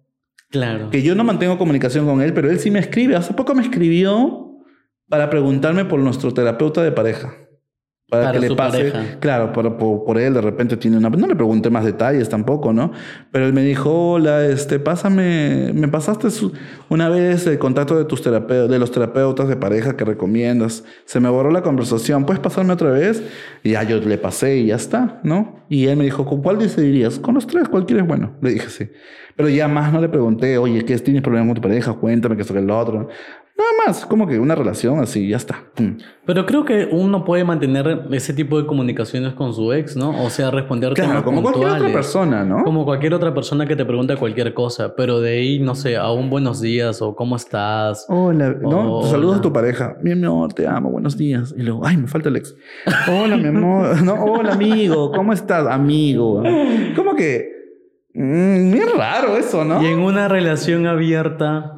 [0.50, 0.90] claro.
[0.90, 3.16] que yo no mantengo comunicación con él, pero él sí me escribe.
[3.16, 4.47] Hace poco me escribió
[5.10, 7.34] para preguntarme por nuestro terapeuta de pareja.
[8.10, 8.92] para, Para que le pase.
[8.92, 9.20] pareja.
[9.20, 11.10] Claro, por, por, por él de repente tiene una.
[11.10, 12.92] No le pregunté más detalles tampoco, ¿no?
[13.32, 15.72] Pero él me dijo: Hola, este, pásame.
[15.74, 16.54] Me pasaste su-
[16.90, 20.86] una vez el contacto de tus terapeutas, de los terapeutas de pareja que recomiendas.
[21.06, 22.26] Se me borró la conversación.
[22.26, 23.22] ¿Puedes pasarme otra vez?
[23.64, 25.66] Y ya yo le pasé y ya está, ¿no?
[25.70, 27.20] Y él me dijo: ¿Con cuál decidirías?
[27.20, 28.08] Con los tres, ¿cuál quieres?
[28.08, 28.90] Bueno, le dije sí.
[29.36, 31.92] Pero ya más no le pregunté: Oye, ¿qué tienes problemas con tu pareja?
[31.94, 33.10] Cuéntame que esto que el otro.
[33.58, 35.56] Nada más, como que una relación así, ya está.
[35.74, 35.98] Pum.
[36.28, 40.12] Pero creo que uno puede mantener ese tipo de comunicaciones con su ex, ¿no?
[40.24, 41.96] O sea, responder Claro, temas como cualquier otra puntuales.
[41.96, 42.64] persona, ¿no?
[42.64, 46.12] Como cualquier otra persona que te pregunta cualquier cosa, pero de ahí, no sé, a
[46.12, 48.06] un buenos días o cómo estás.
[48.10, 49.00] Hola, ¿no?
[49.00, 49.10] Hola.
[49.10, 49.98] Saludos a tu pareja.
[50.04, 51.56] Mi amor, te amo, buenos días.
[51.58, 52.56] Y luego, ay, me falta el ex.
[53.10, 54.02] Hola, mi amor.
[54.04, 55.12] No, hola, amigo.
[55.12, 56.44] ¿Cómo estás, amigo?
[56.96, 57.50] Como que.
[58.14, 59.82] mm, bien raro eso, ¿no?
[59.82, 61.77] Y en una relación abierta,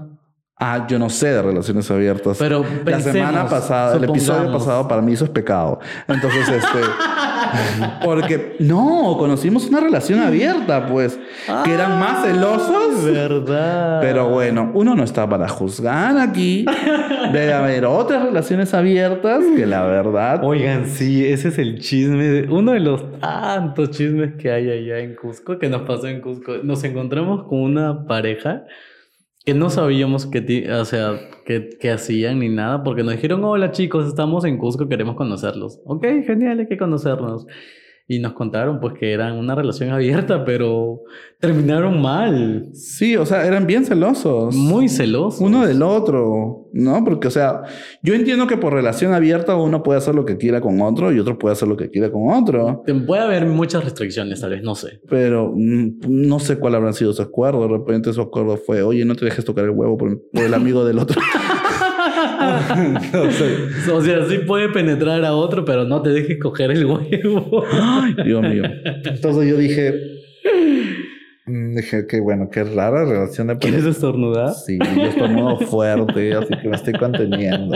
[0.62, 2.38] Ah, yo no sé de relaciones abiertas.
[2.38, 5.80] pero la pensemos, semana pasada, el episodio pasado, para mí eso es pecado.
[6.06, 6.80] Entonces, este.
[8.04, 11.18] porque no, conocimos una relación abierta, pues,
[11.64, 13.06] que eran más celosos.
[13.06, 14.02] Ay, verdad.
[14.02, 16.66] Pero bueno, uno no está para juzgar aquí.
[17.32, 20.44] Debe haber otras relaciones abiertas que la verdad.
[20.44, 25.00] Oigan, sí, ese es el chisme, de- uno de los tantos chismes que hay allá
[25.00, 26.58] en Cusco, que nos pasó en Cusco.
[26.64, 28.64] Nos encontramos con una pareja
[29.46, 34.08] que no sabíamos qué, o sea, qué hacían ni nada, porque nos dijeron, hola chicos,
[34.08, 35.80] estamos en Cusco, queremos conocerlos.
[35.86, 37.48] Ok, genial, hay que conocernos.
[38.12, 41.04] Y nos contaron pues que eran una relación abierta, pero
[41.40, 44.56] terminaron mal, Sí, o sea, eran bien celosos.
[44.56, 45.40] muy celosos.
[45.40, 47.04] Uno del otro, ¿no?
[47.06, 47.62] Porque, o sea,
[48.02, 51.20] yo entiendo que por relación abierta uno puede hacer lo que quiera con otro y
[51.20, 52.84] otro puede hacer lo que quiera con otro.
[53.06, 55.00] Puede haber muchas restricciones, tal vez, no sé.
[55.08, 57.62] Pero mm, no sé cuál habrán sido su acuerdo.
[57.62, 60.54] De repente su acuerdo fue, oye, no te dejes tocar el huevo por, por el
[60.56, 61.22] amigo del otro.
[63.14, 63.92] No sé.
[63.92, 67.64] O sea, sí puede penetrar a otro, pero no te dejes coger el huevo.
[67.72, 68.64] Ay, Dios mío.
[68.86, 69.94] Entonces yo dije,
[71.46, 74.54] mm, dije que bueno, qué rara relación de ¿Quieres estornudar?
[74.54, 77.76] Sí, yo estornudo fuerte, así que me estoy conteniendo.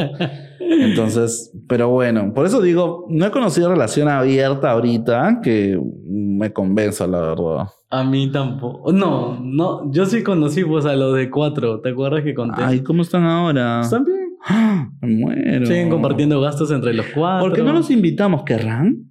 [0.60, 7.06] Entonces, pero bueno, por eso digo, no he conocido relación abierta ahorita que me convenza,
[7.08, 7.68] la verdad.
[7.90, 8.92] A mí tampoco.
[8.92, 9.92] No, no.
[9.92, 11.80] Yo sí conocí pues a los de cuatro.
[11.80, 12.64] ¿Te acuerdas que conté?
[12.64, 13.82] Ay, ¿cómo están ahora?
[13.82, 14.23] ¿Están bien?
[14.46, 14.90] ¡Ah!
[15.02, 15.66] Me muero.
[15.66, 17.48] Siguen compartiendo gastos entre los cuatro.
[17.48, 18.44] ¿Por qué no los invitamos?
[18.44, 19.10] ¿Querrán?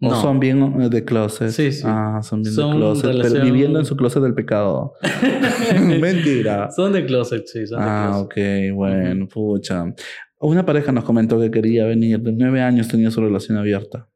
[0.00, 0.20] ¿O No.
[0.20, 1.50] son bien eh, de closet?
[1.50, 1.82] Sí, sí.
[1.86, 3.16] Ah, son bien Son de closet.
[3.22, 4.92] pero viviendo en su closet del pecado.
[6.00, 6.70] Mentira.
[6.70, 8.70] Son de closet, sí, son de Ah, closet.
[8.70, 9.84] ok, bueno, pucha.
[10.40, 12.20] Una pareja nos comentó que quería venir.
[12.20, 14.08] De nueve años tenía su relación abierta.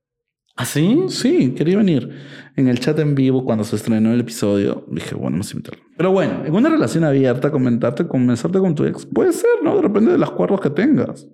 [0.57, 1.05] ¿Ah, sí?
[1.09, 2.11] Sí, quería venir.
[2.57, 5.83] En el chat en vivo, cuando se estrenó el episodio, dije, bueno, vamos a invitarlo.
[5.99, 9.83] Pero bueno, en una relación abierta, comentarte, comenzarte con tu ex, puede ser, ¿no?
[9.83, 11.27] Depende de los acuerdos que tengas.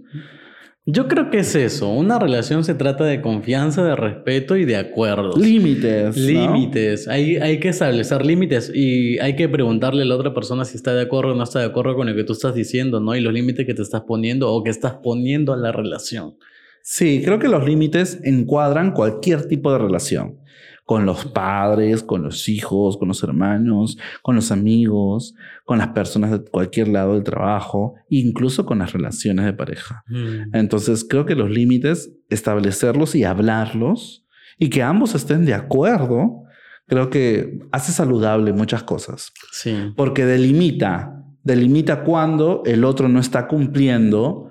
[0.86, 1.90] Yo creo que es eso.
[1.90, 5.36] Una relación se trata de confianza, de respeto y de acuerdos.
[5.36, 6.16] Límites.
[6.16, 6.22] ¿no?
[6.26, 10.78] Límites, hay, hay que establecer límites y hay que preguntarle a la otra persona si
[10.78, 13.14] está de acuerdo o no está de acuerdo con lo que tú estás diciendo, ¿no?
[13.14, 16.36] Y los límites que te estás poniendo o que estás poniendo a la relación.
[16.82, 20.38] Sí, creo que los límites encuadran cualquier tipo de relación.
[20.84, 26.30] Con los padres, con los hijos, con los hermanos, con los amigos, con las personas
[26.30, 30.04] de cualquier lado del trabajo, incluso con las relaciones de pareja.
[30.52, 34.26] Entonces, creo que los límites, establecerlos y hablarlos
[34.58, 36.42] y que ambos estén de acuerdo,
[36.86, 39.32] creo que hace saludable muchas cosas.
[39.52, 39.74] Sí.
[39.96, 44.50] Porque delimita, delimita cuando el otro no está cumpliendo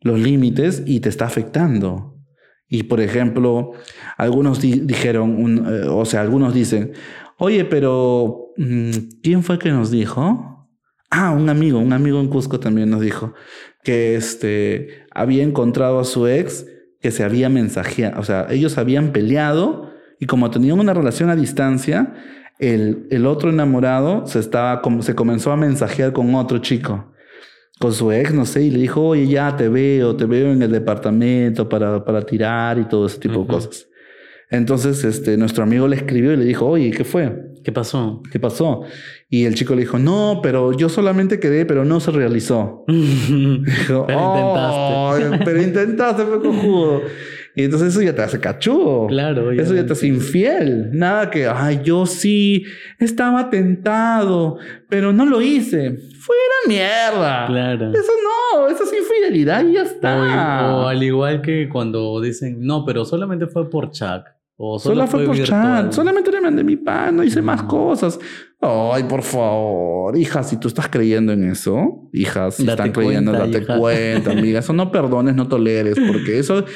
[0.00, 2.13] los límites y te está afectando.
[2.74, 3.70] Y por ejemplo,
[4.16, 6.92] algunos di- dijeron, eh, o sea, algunos dicen,
[7.38, 8.90] oye, pero mm,
[9.22, 10.68] ¿quién fue que nos dijo?
[11.08, 13.32] Ah, un amigo, un amigo en Cusco también nos dijo
[13.84, 16.66] que este, había encontrado a su ex
[17.00, 21.36] que se había mensajeado, o sea, ellos habían peleado y como tenían una relación a
[21.36, 22.14] distancia,
[22.58, 27.12] el, el otro enamorado se, estaba, se comenzó a mensajear con otro chico,
[27.80, 30.62] con su ex, no sé, y le dijo, oye, ya te veo, te veo en
[30.62, 33.88] el departamento para, para tirar y todo ese tipo de cosas.
[34.50, 37.50] Entonces, este, nuestro amigo le escribió y le dijo, oye, ¿qué fue?
[37.64, 38.22] ¿Qué pasó?
[38.30, 38.82] ¿Qué pasó?
[39.28, 42.84] Y el chico le dijo, no, pero yo solamente quedé, pero no se realizó.
[42.88, 47.00] Dijo, Pero "Oh, pero intentaste, fue cojudo.
[47.56, 49.06] Y entonces eso ya te hace cachudo.
[49.06, 50.90] Claro, Eso ya te hace infiel.
[50.92, 52.64] Nada que, ay, yo sí
[52.98, 55.96] estaba tentado, pero no lo hice.
[56.18, 57.46] Fuera mierda.
[57.46, 57.92] Claro.
[57.92, 58.12] Eso
[58.56, 60.74] no, eso es infidelidad y ya está.
[60.74, 64.26] O, o al igual que cuando dicen, no, pero solamente fue por chat.
[64.56, 65.84] O solo, Solo fue por virtual".
[65.84, 65.92] chat.
[65.92, 68.18] Solamente le mandé mi pan, no hice más cosas.
[68.60, 70.16] Ay, por favor.
[70.16, 73.78] Hija, si tú estás creyendo en eso, hija, si Date están creyendo, cuenta, date hija.
[73.78, 74.58] cuenta, amiga.
[74.60, 76.64] Eso no perdones, no toleres, porque eso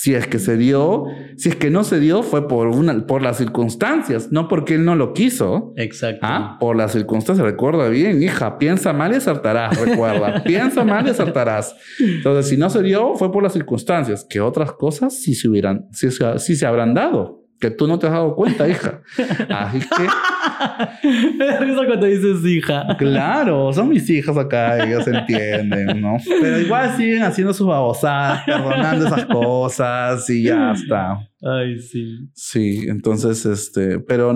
[0.00, 3.20] Si es que se dio, si es que no se dio, fue por una, por
[3.20, 5.72] las circunstancias, no porque él no lo quiso.
[5.74, 6.20] Exacto.
[6.22, 7.44] Ah, por las circunstancias.
[7.44, 9.76] Recuerda bien, hija, piensa mal y acertarás.
[9.76, 11.74] Recuerda, piensa mal y acertarás.
[11.98, 14.24] Entonces, si no se dio, fue por las circunstancias.
[14.30, 17.47] Que otras cosas sí se hubieran, sí, sí se habrán dado.
[17.60, 19.02] Que tú no te has dado cuenta, hija.
[19.48, 22.86] Así que, Me da risa cuando dices hija.
[22.98, 26.16] claro, son mis hijas acá, ellos entienden, ¿no?
[26.40, 31.18] Pero igual siguen haciendo sus babosadas, perdonando esas cosas y ya está.
[31.42, 32.28] Ay, sí.
[32.34, 34.34] Sí, entonces, este, pero,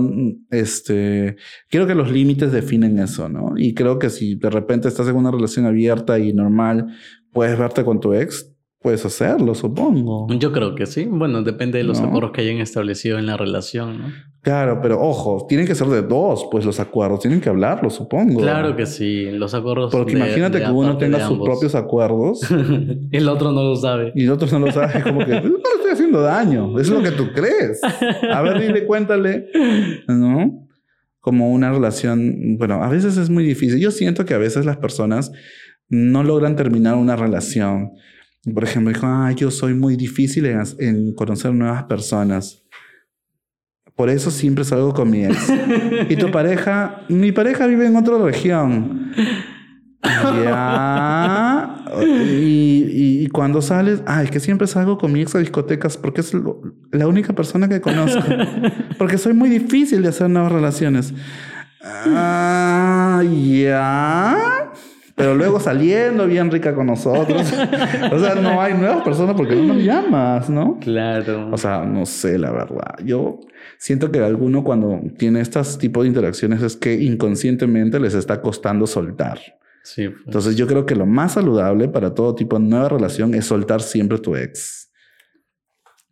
[0.50, 1.36] este,
[1.68, 3.54] quiero que los límites definen eso, ¿no?
[3.56, 6.88] Y creo que si de repente estás en una relación abierta y normal,
[7.32, 8.51] puedes verte con tu ex,
[8.82, 10.26] puedes hacerlo, supongo.
[10.38, 11.04] Yo creo que sí.
[11.04, 12.08] Bueno, depende de los No.
[12.08, 14.04] acuerdos que hayan establecido en la relación, ¿no?
[14.42, 18.40] Claro, pero ojo, tienen que ser de dos, pues los acuerdos, tienen que hablarlo, supongo.
[18.40, 19.30] Claro que sí.
[19.30, 19.92] Los acuerdos.
[19.92, 22.40] Porque de- imagínate de que uno tenga sus propios acuerdos
[23.12, 24.12] El otro no lo sabe.
[24.16, 27.00] y el otro no lo sabe, como que no le estoy haciendo daño, es lo
[27.02, 27.80] que tú crees.
[28.32, 29.46] A ver, dile, cuéntale,
[30.08, 30.66] ¿no?
[31.20, 33.78] Como una relación, bueno, a veces es muy difícil.
[33.78, 35.30] Yo siento que a veces las personas
[35.88, 37.92] no logran terminar una relación.
[38.52, 42.62] Por ejemplo, dijo, ay, yo soy muy difícil en, en conocer nuevas personas.
[43.94, 45.52] Por eso siempre salgo con mi ex.
[46.08, 49.12] Y tu pareja, mi pareja vive en otra región.
[50.02, 51.84] Ya.
[52.04, 56.22] Y, y- y cuando sales, ay, que siempre salgo con mi ex a discotecas porque
[56.22, 58.22] es lo- la única persona que conozco.
[58.98, 61.14] Porque soy muy difícil de hacer nuevas relaciones.
[61.84, 64.71] Ah, ya.
[65.14, 67.52] Pero luego saliendo bien rica con nosotros.
[68.12, 70.78] O sea, no hay nuevas personas porque no nos llamas, ¿no?
[70.80, 71.50] Claro.
[71.52, 72.96] O sea, no sé, la verdad.
[73.04, 73.40] Yo
[73.78, 78.86] siento que alguno cuando tiene estos tipos de interacciones es que inconscientemente les está costando
[78.86, 79.38] soltar.
[79.82, 80.08] sí.
[80.08, 80.22] pues.
[80.26, 83.82] Entonces yo creo que lo más saludable para todo tipo de nueva relación es soltar
[83.82, 84.90] siempre tu ex.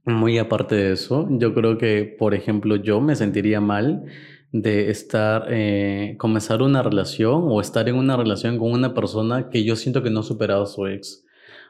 [0.04, 4.04] Muy aparte de eso, yo creo que, por ejemplo, yo me sentiría mal
[4.52, 9.64] de estar, eh, comenzar una relación o estar en una relación con una persona que
[9.64, 11.24] yo siento que no ha superado a su ex.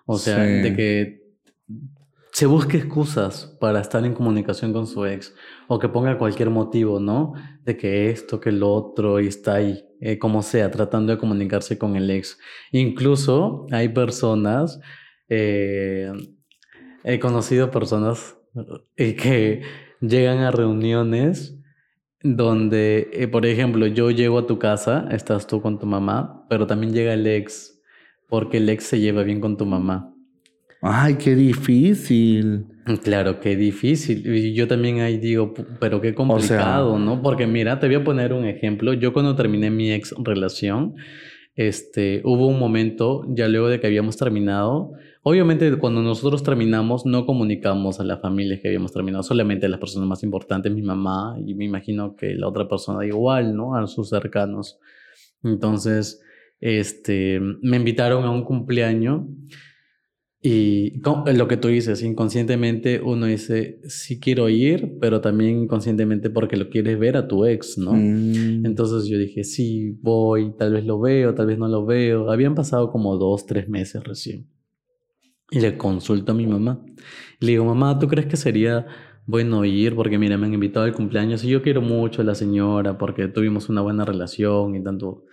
[0.07, 0.63] O sea, Sí.
[0.63, 1.21] de que
[2.33, 5.35] se busque excusas para estar en comunicación con su ex
[5.69, 7.35] o que ponga cualquier motivo, ¿no?
[7.65, 11.77] De que esto, que lo otro y está ahí, eh, como sea, tratando de comunicarse
[11.77, 12.39] con el ex.
[12.73, 14.81] Incluso hay personas,
[15.29, 16.11] eh,
[17.05, 18.37] he conocido personas
[18.97, 19.63] eh, que
[20.01, 21.57] llegan a reuniones
[22.23, 26.67] donde, eh, por ejemplo, yo llego a tu casa, estás tú con tu mamá, pero
[26.67, 27.81] también llega el ex,
[28.29, 30.15] porque el ex se lleva bien con tu mamá.
[30.83, 32.65] Ay, qué difícil.
[33.05, 34.23] Claro, qué difícil.
[34.35, 37.23] Y yo también ahí digo, "Pu- pero qué complicado, ¿no?
[37.23, 38.93] Porque mira, te voy a poner un ejemplo.
[38.95, 40.95] Yo cuando terminé mi ex relación,
[41.55, 44.93] este, hubo un momento, ya luego de que habíamos terminado,
[45.23, 49.81] obviamente cuando nosotros terminamos no comunicamos a las familias que habíamos terminado, solamente a las
[49.81, 53.75] personas más importantes, mi mamá, y me imagino que la otra persona igual, ¿no?
[53.77, 54.79] A sus cercanos.
[55.43, 56.21] Entonces,
[56.61, 59.23] este, me invitaron a un cumpleaños
[60.43, 66.31] y co- lo que tú dices, inconscientemente uno dice, sí quiero ir, pero también inconscientemente
[66.31, 67.93] porque lo quieres ver a tu ex, ¿no?
[67.93, 68.65] Mm.
[68.65, 72.31] Entonces yo dije, sí, voy, tal vez lo veo, tal vez no lo veo.
[72.31, 74.47] Habían pasado como dos, tres meses recién.
[75.51, 76.81] Y le consulto a mi mamá.
[77.41, 78.87] Le digo, mamá, ¿tú crees que sería
[79.27, 79.95] bueno ir?
[79.97, 83.27] Porque mira, me han invitado al cumpleaños y yo quiero mucho a la señora porque
[83.29, 85.25] tuvimos una buena relación y tanto.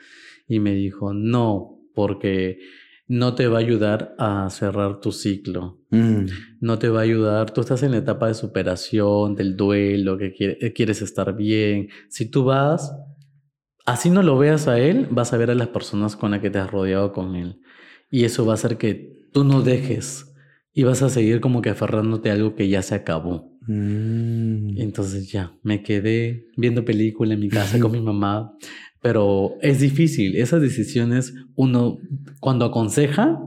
[0.47, 2.59] Y me dijo, no, porque
[3.07, 6.25] no te va a ayudar a cerrar tu ciclo Mm.
[6.59, 7.51] no te va a ayudar.
[7.51, 11.87] Tú estás en la etapa de superación, del duelo, que quiere- eh, quieres estar bien.
[12.09, 12.93] Si tú vas,
[13.85, 16.49] así no lo veas a él, vas a ver a las personas con las que
[16.49, 17.61] te has rodeado con él.
[18.11, 20.33] Y eso va a hacer que tú no dejes
[20.73, 23.51] y vas a seguir como que aferrándote a algo que ya se acabó.
[23.67, 24.79] Mm.
[24.79, 28.53] Entonces ya, me quedé viendo película en mi casa con mi mamá,
[29.01, 30.35] pero es difícil.
[30.35, 31.97] Esas decisiones, uno
[32.39, 33.39] cuando aconseja,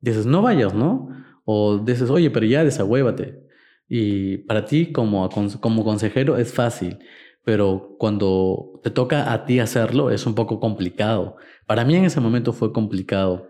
[0.00, 1.08] dices, no vayas, ¿no?
[1.44, 3.42] O dices, oye, pero ya desahuévate.
[3.88, 5.28] Y para ti como,
[5.60, 6.98] como consejero es fácil,
[7.44, 11.36] pero cuando te toca a ti hacerlo es un poco complicado.
[11.66, 13.48] Para mí en ese momento fue complicado.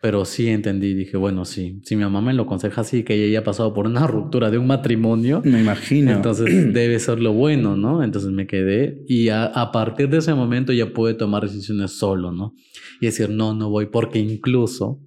[0.00, 3.32] Pero sí entendí, dije, bueno, sí, si mi mamá me lo aconseja así, que ella
[3.32, 6.12] ya ha pasado por una ruptura de un matrimonio, Me imagino.
[6.12, 8.02] entonces debe ser lo bueno, ¿no?
[8.02, 12.32] Entonces me quedé y a, a partir de ese momento ya pude tomar decisiones solo,
[12.32, 12.52] ¿no?
[13.00, 15.00] Y decir, no, no voy, porque incluso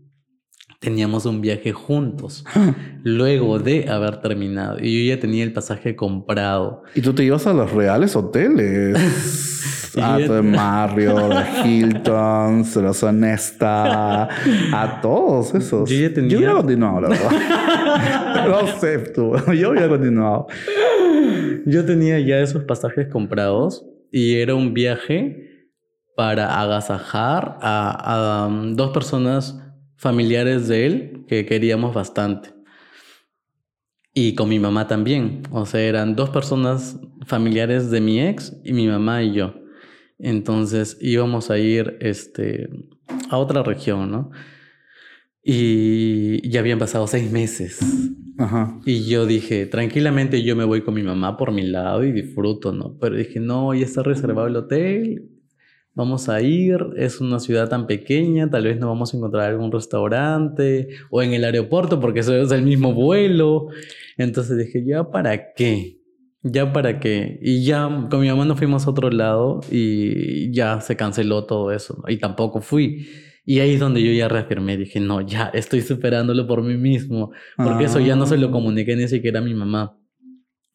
[0.80, 2.46] teníamos un viaje juntos,
[3.04, 4.78] luego de haber terminado.
[4.80, 6.84] Y yo ya tenía el pasaje comprado.
[6.96, 8.96] Y tú te ibas a los reales hoteles.
[10.02, 14.30] a de Mario, de Hilton, de los Honesta,
[14.74, 15.90] a todos esos.
[15.90, 16.30] Yo ya tenía...
[16.30, 18.48] Yo hubiera continuado, la verdad.
[18.48, 20.48] no sé tú, yo hubiera continuado.
[21.66, 25.72] Yo tenía ya esos pasajes comprados y era un viaje
[26.16, 29.60] para agasajar a, a um, dos personas
[29.98, 32.54] familiares de él que queríamos bastante.
[34.14, 35.44] Y con mi mamá también.
[35.52, 39.56] O sea, eran dos personas familiares de mi ex y mi mamá y yo.
[40.18, 42.70] Entonces íbamos a ir este,
[43.30, 44.32] a otra región, ¿no?
[45.44, 47.80] Y ya habían pasado seis meses.
[48.40, 48.80] Ajá.
[48.86, 52.72] Y yo dije, tranquilamente yo me voy con mi mamá por mi lado y disfruto,
[52.72, 52.98] ¿no?
[53.00, 55.37] Pero dije, no, ya está reservado el hotel
[55.98, 59.72] vamos a ir, es una ciudad tan pequeña, tal vez no vamos a encontrar algún
[59.72, 63.70] restaurante o en el aeropuerto porque eso es el mismo vuelo.
[64.16, 65.98] Entonces dije, ¿ya para qué?
[66.44, 67.40] ¿Ya para qué?
[67.42, 71.72] Y ya con mi mamá nos fuimos a otro lado y ya se canceló todo
[71.72, 72.04] eso.
[72.08, 73.08] Y tampoco fui.
[73.44, 77.32] Y ahí es donde yo ya reafirmé, dije, no, ya estoy superándolo por mí mismo,
[77.56, 78.52] porque eso ya no se lo ah.
[78.52, 79.97] comuniqué ni siquiera a mi mamá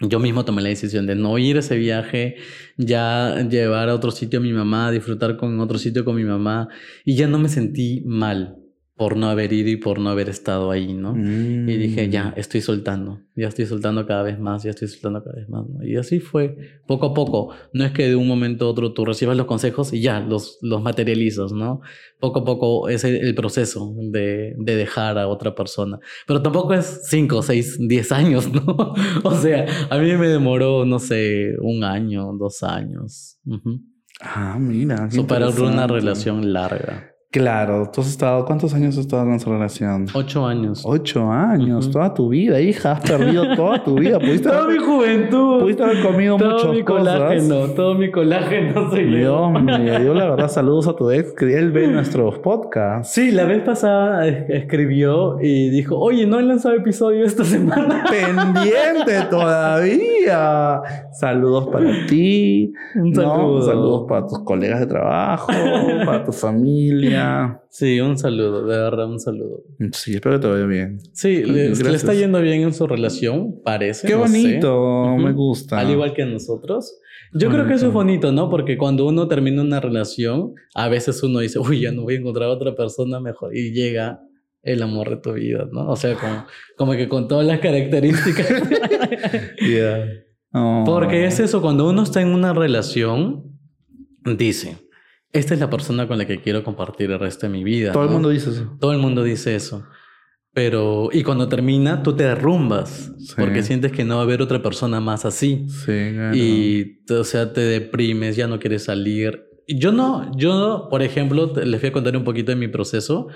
[0.02, 2.36] yo mismo tomé la decisión de no ir a ese viaje,
[2.76, 6.68] ya llevar a otro sitio a mi mamá, disfrutar con otro sitio con mi mamá
[7.04, 8.61] y ya no me sentí mal
[9.02, 11.16] por no haber ido y por no haber estado ahí, ¿no?
[11.18, 12.34] Y dije, ya, mm.
[12.36, 15.84] estoy soltando, ya estoy soltando cada vez más, ya estoy soltando cada vez más, ¿no?
[15.84, 17.52] Y así fue, poco a poco.
[17.72, 20.58] No es que de un momento a otro tú recibas los consejos y ya, los,
[20.62, 21.80] los materializas, ¿no?
[22.20, 25.98] Poco a poco es el, proceso de, de, dejar a otra persona.
[26.24, 28.94] Pero tampoco es 5, 6, 10 años, ¿no?
[29.24, 33.40] o sea, a mí me demoró, no sé, un año, dos años.
[34.20, 35.10] Ah, mira.
[35.10, 37.11] Superar una relación larga.
[37.32, 40.04] Claro, tú has estado, ¿cuántos años has estado en esa relación?
[40.12, 40.82] Ocho años.
[40.84, 44.18] Ocho años, toda tu vida, hija, has perdido toda tu vida.
[44.18, 45.60] ¿Pudiste toda mi juventud.
[45.62, 47.74] Pudiste haber comido todo muchas mi colágeno, cosas.
[47.74, 51.72] Todo mi colágeno soy Dios mío, yo la verdad saludos a tu ex, que él
[51.72, 53.14] ve nuestros podcasts.
[53.14, 58.04] Sí, la vez pasada escribió y dijo, oye, no he lanzado episodio esta semana.
[58.10, 60.82] Pendiente todavía.
[61.12, 62.74] Saludos para ti.
[62.94, 63.62] Un saludo.
[63.62, 65.50] Saludos para tus colegas de trabajo,
[66.04, 67.21] para tu familia.
[67.68, 69.62] Sí, un saludo, de verdad, un saludo.
[69.92, 70.98] Sí, espero que te vaya bien.
[71.12, 74.06] Sí, le, está yendo bien en su relación, parece.
[74.06, 75.78] Qué bonito, me gusta.
[75.78, 76.98] Al igual que nosotros.
[77.34, 78.50] Yo creo que eso es bonito, ¿no?
[78.50, 82.18] Porque cuando uno termina una relación, a veces uno dice, uy, ya no voy a
[82.18, 83.56] encontrar otra persona mejor.
[83.56, 84.20] Y llega
[84.62, 85.88] el amor de tu vida, ¿no?
[85.88, 86.46] O sea, como,
[86.76, 88.46] como que con todas las características.
[90.84, 93.58] Porque es eso, cuando uno está en una relación,
[94.24, 94.76] dice,
[95.32, 97.92] esta es la persona con la que quiero compartir el resto de mi vida.
[97.92, 98.76] Todo el mundo dice eso.
[98.78, 99.84] Todo el mundo dice eso.
[100.54, 104.62] Pero, y cuando termina, tú te derrumbas porque sientes que no va a haber otra
[104.62, 105.66] persona más así.
[105.68, 106.36] Sí, claro.
[106.36, 109.44] Y, o sea, te deprimes, ya no quieres salir.
[109.66, 113.28] Yo no, yo, por ejemplo, les voy a contar un poquito de mi proceso.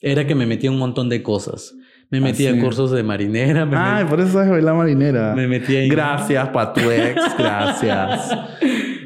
[0.00, 1.74] Era que me metí un montón de cosas.
[2.08, 3.68] Me metí a cursos de marinera.
[3.74, 5.34] Ay, por eso sabes bailar marinera.
[5.34, 5.88] Me metí ahí.
[5.88, 7.20] Gracias, pa' tu ex.
[7.38, 8.34] Gracias.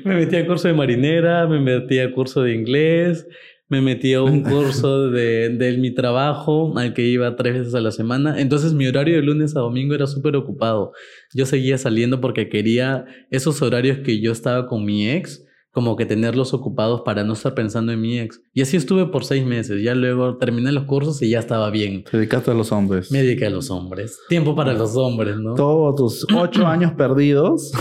[0.06, 3.26] Me metí a curso de marinera, me metí a curso de inglés,
[3.68, 7.80] me metí a un curso de, de, mi trabajo al que iba tres veces a
[7.80, 8.40] la semana.
[8.40, 10.92] Entonces mi horario de lunes a domingo era súper ocupado.
[11.34, 16.06] Yo seguía saliendo porque quería esos horarios que yo estaba con mi ex, como que
[16.06, 18.40] tenerlos ocupados para no estar pensando en mi ex.
[18.54, 19.82] Y así estuve por seis meses.
[19.82, 22.04] Ya luego terminé los cursos y ya estaba bien.
[22.04, 23.10] Te dedicaste a los hombres.
[23.10, 24.20] Me dediqué a los hombres.
[24.28, 25.54] Tiempo para los hombres, ¿no?
[25.54, 27.72] Todos tus ocho años perdidos.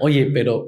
[0.00, 0.66] Oye, pero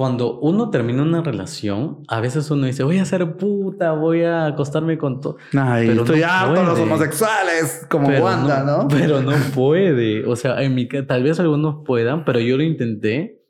[0.00, 4.46] cuando uno termina una relación, a veces uno dice, voy a ser puta, voy a
[4.46, 5.36] acostarme con todo.
[5.52, 10.24] Ay, estoy harto los homosexuales, como Wanda, no, Pero no puede.
[10.24, 13.42] O sea, en mi tal vez algunos puedan, pero yo lo intenté.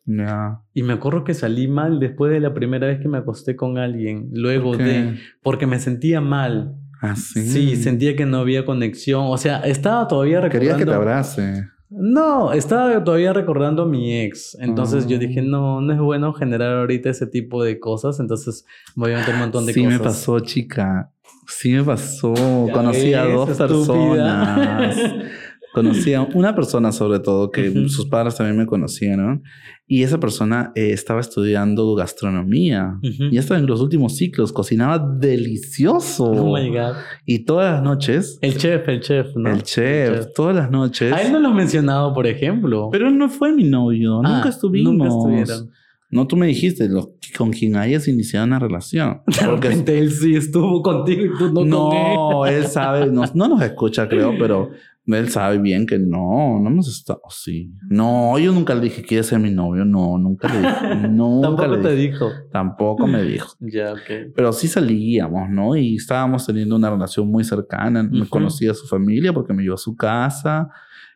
[0.74, 3.78] Y me acuerdo que salí mal después de la primera vez que me acosté con
[3.78, 4.30] alguien.
[4.32, 5.20] Luego de.
[5.44, 6.74] Porque me sentía mal.
[7.00, 7.46] Ah, sí.
[7.46, 9.26] Sí, sentía que no había conexión.
[9.28, 10.72] O sea, estaba todavía recordando.
[10.72, 11.64] Quería que te abrace.
[11.90, 14.56] No, estaba todavía recordando a mi ex.
[14.60, 15.44] Entonces yo dije, ah.
[15.44, 18.20] no, no es bueno generar ahorita ese tipo de cosas.
[18.20, 18.64] Entonces
[18.94, 19.92] voy a meter un montón de cosas.
[19.92, 21.10] Sí me pasó, chica.
[21.48, 22.32] Sí me pasó.
[22.72, 24.96] Conocí a dos personas.
[25.72, 29.42] Conocí a una persona sobre todo que sus padres también me conocieron
[29.86, 36.24] y esa persona eh, estaba estudiando gastronomía y estaba en los últimos ciclos, cocinaba delicioso.
[36.24, 36.94] Oh my God.
[37.26, 38.38] Y todas las noches.
[38.40, 39.50] El chef, el chef, ¿no?
[39.50, 41.12] El chef, todas las noches.
[41.12, 42.88] A él no lo he mencionado, por ejemplo.
[42.90, 44.92] Pero él no fue mi novio, nunca ah, estuvimos.
[44.94, 45.70] Nunca estuvieron.
[46.10, 49.22] No, tú me dijiste lo, con quien hayas iniciado una relación.
[49.40, 52.66] De repente él sí estuvo contigo y tú no, no él.
[52.66, 54.70] sabe, no, no nos escucha, creo, pero
[55.06, 57.72] él sabe bien que no, no hemos estado así.
[57.88, 59.84] No, yo nunca le dije, ¿quieres ser mi novio?
[59.84, 61.08] No, nunca le dije.
[61.10, 62.12] Nunca Tampoco le te dije.
[62.12, 62.30] dijo.
[62.52, 63.48] Tampoco me dijo.
[63.60, 64.32] Ya, ok.
[64.36, 65.74] Pero sí salíamos, ¿no?
[65.76, 68.02] Y estábamos teniendo una relación muy cercana.
[68.02, 68.28] Me Ujú.
[68.30, 70.68] conocía a su familia porque me llevó a su casa.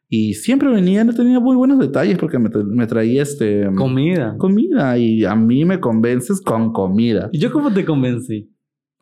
[0.08, 4.36] Y siempre venía, no tenía muy buenos detalles porque me, me traía este, Comida.
[4.38, 4.96] comida.
[4.98, 7.28] Y a mí me convences con comida.
[7.32, 8.50] ¿Y yo cómo te convencí?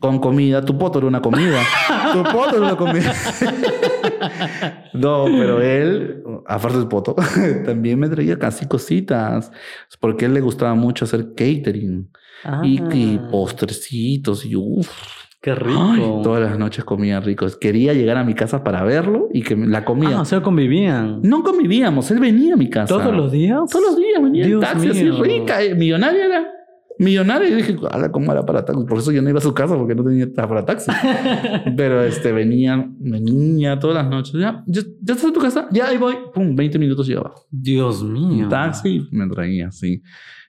[0.00, 1.60] Con comida, tu poto era una comida.
[2.12, 3.12] tu poto era una comida.
[4.94, 7.14] No, pero él, aparte del poto,
[7.64, 9.50] también me traía casi cositas.
[10.00, 12.10] Porque a él le gustaba mucho hacer catering
[12.62, 14.44] y, y postrecitos.
[14.44, 14.90] Y uff,
[15.42, 16.20] Qué rico.
[16.22, 17.46] todas las noches comía rico.
[17.60, 20.18] Quería llegar a mi casa para verlo y que la comía.
[20.18, 21.20] Ah, o sea, convivían.
[21.22, 22.94] No convivíamos, él venía a mi casa.
[22.96, 23.58] ¿Todos los días?
[23.68, 25.20] Todos los días venía en Dios taxi así mío.
[25.20, 26.46] rica, eh, millonaria era.
[26.98, 27.76] Millonaria y dije,
[28.12, 28.84] ¿cómo era para taxi?
[28.84, 30.90] Por eso yo no iba a su casa porque no tenía para taxi.
[31.76, 34.34] Pero este venía, venía todas las noches.
[34.34, 36.14] Ya, ya, ya estás en tu casa, ya ahí voy.
[36.34, 37.32] Pum, 20 minutos llegaba.
[37.50, 38.48] Dios mío.
[38.48, 40.02] Taxi me traía así.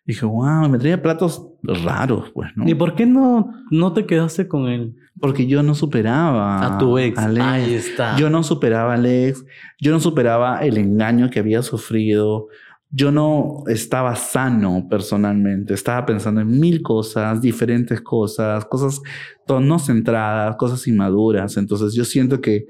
[0.05, 2.67] Dije, wow, me traía platos raros, pues, ¿no?
[2.67, 4.95] ¿Y por qué no, no te quedaste con él?
[5.17, 7.17] Porque yo no superaba A tu ex.
[7.17, 7.39] ex.
[7.39, 8.17] Ahí está.
[8.17, 9.45] Yo no superaba al ex,
[9.79, 12.47] yo no superaba el engaño que había sufrido,
[12.95, 19.01] yo no estaba sano personalmente, estaba pensando en mil cosas, diferentes cosas, cosas
[19.47, 21.57] no centradas, cosas inmaduras.
[21.57, 22.67] Entonces yo siento que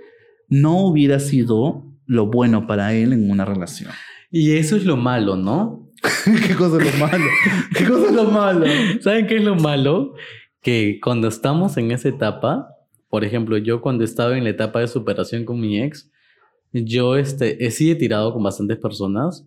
[0.47, 3.91] no hubiera sido lo bueno para él en una relación.
[4.31, 5.91] Y eso es lo malo, ¿no?
[6.47, 7.25] ¿Qué cosa es lo malo?
[7.77, 8.65] ¿Qué cosa es lo malo?
[9.01, 10.13] ¿Saben qué es lo malo?
[10.61, 12.69] Que cuando estamos en esa etapa,
[13.09, 16.09] por ejemplo, yo cuando estaba en la etapa de superación con mi ex,
[16.71, 19.45] yo este, he he tirado con bastantes personas,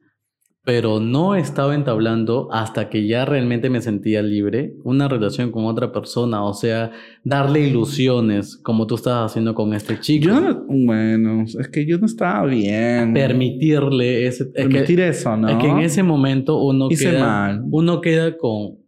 [0.67, 5.93] pero no estaba entablando hasta que ya realmente me sentía libre una relación con otra
[5.93, 6.91] persona, o sea,
[7.23, 10.27] darle ilusiones como tú estabas haciendo con este chico.
[10.27, 13.14] Yo no- bueno, es que yo no estaba bien.
[13.14, 14.43] Permitirle ese...
[14.43, 15.49] es que- Permitir eso, ¿no?
[15.49, 17.62] Es que en ese momento uno Hice queda, mal.
[17.71, 18.79] uno queda con,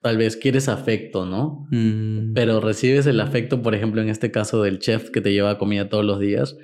[0.00, 1.66] tal vez quieres afecto, ¿no?
[1.70, 2.32] Mm.
[2.32, 5.90] Pero recibes el afecto, por ejemplo, en este caso del chef que te lleva comida
[5.90, 6.56] todos los días,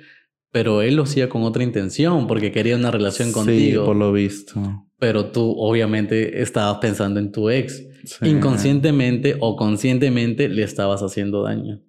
[0.53, 4.13] pero él lo hacía con otra intención porque quería una relación Sí, contigo, por lo
[4.13, 4.61] visto.
[4.99, 7.83] pero tú obviamente estabas pensando en tu ex.
[8.05, 8.29] Sí.
[8.29, 11.81] Inconscientemente o conscientemente le estabas haciendo daño.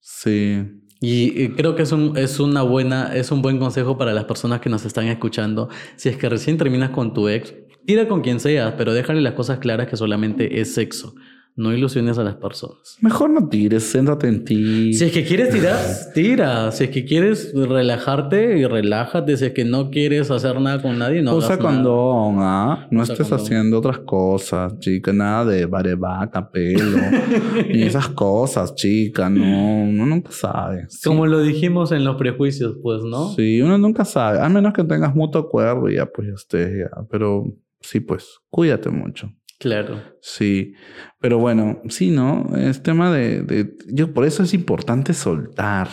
[0.00, 0.62] Sí.
[1.00, 4.60] Y creo que es un, es una buena, es un buen consejo para las personas
[4.60, 5.68] que nos están escuchando.
[5.96, 7.54] Si es que recién terminas con tu ex,
[7.84, 11.14] tira con quien seas, pero déjale las cosas claras que solamente es sexo.
[11.58, 12.98] No ilusiones a las personas.
[13.00, 14.92] Mejor no tires, céntrate en ti.
[14.92, 15.78] Si es que quieres tirar,
[16.14, 16.70] tira.
[16.70, 19.36] Si es que quieres relajarte y relájate.
[19.38, 21.76] Si es que no quieres hacer nada con nadie, no Usa hagas nada.
[21.76, 22.86] condón, ¿ah?
[22.90, 23.44] No Usa estés condón.
[23.46, 25.14] haciendo otras cosas, chica.
[25.14, 26.98] Nada de barebaca, pelo.
[27.72, 29.30] ni esas cosas, chica.
[29.30, 30.84] No, uno nunca sabe.
[30.90, 33.30] Sí, Como lo dijimos en los prejuicios, pues, ¿no?
[33.30, 34.40] Sí, uno nunca sabe.
[34.40, 36.90] A menos que tengas mutuo acuerdo y ya, pues ya estés, ya.
[37.10, 37.46] Pero
[37.80, 39.32] sí, pues, cuídate mucho.
[39.58, 40.02] Claro.
[40.20, 40.74] Sí,
[41.20, 42.54] pero bueno, sí, ¿no?
[42.56, 45.88] Es tema de, de- yo por eso es importante soltar,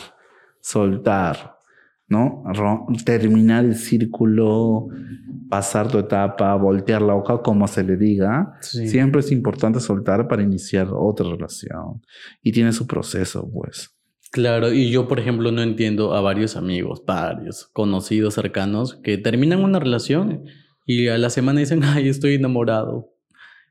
[0.61, 1.55] soltar,
[2.07, 2.43] ¿no?
[3.05, 4.87] Terminar el círculo,
[5.49, 8.53] pasar tu etapa, voltear la hoja, como se le diga.
[8.61, 8.87] Sí.
[8.87, 12.01] Siempre es importante soltar para iniciar otra relación.
[12.41, 13.89] Y tiene su proceso, pues.
[14.31, 19.63] Claro, y yo, por ejemplo, no entiendo a varios amigos, varios conocidos cercanos que terminan
[19.63, 20.43] una relación
[20.87, 23.12] y a la semana dicen, ay, estoy enamorado.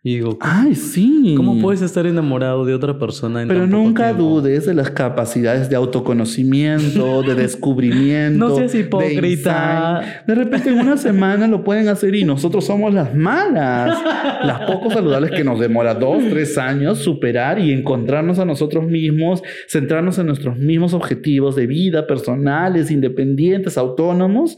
[0.05, 1.35] Y digo, Ay, sí.
[1.37, 3.43] ¿cómo puedes estar enamorado de otra persona?
[3.43, 4.41] En Pero nunca tiempo?
[4.41, 8.49] dudes de las capacidades de autoconocimiento, de descubrimiento.
[8.49, 10.01] No seas de hipócrita.
[10.03, 10.27] insight.
[10.27, 13.97] De, repente en una semana lo pueden hacer y nosotros somos las malas.
[14.45, 19.43] Las poco saludables que nos demora dos, tres años superar y encontrarnos a nosotros mismos,
[19.69, 24.57] centrarnos en nuestros mismos objetivos de vida, personales, independientes, autónomos.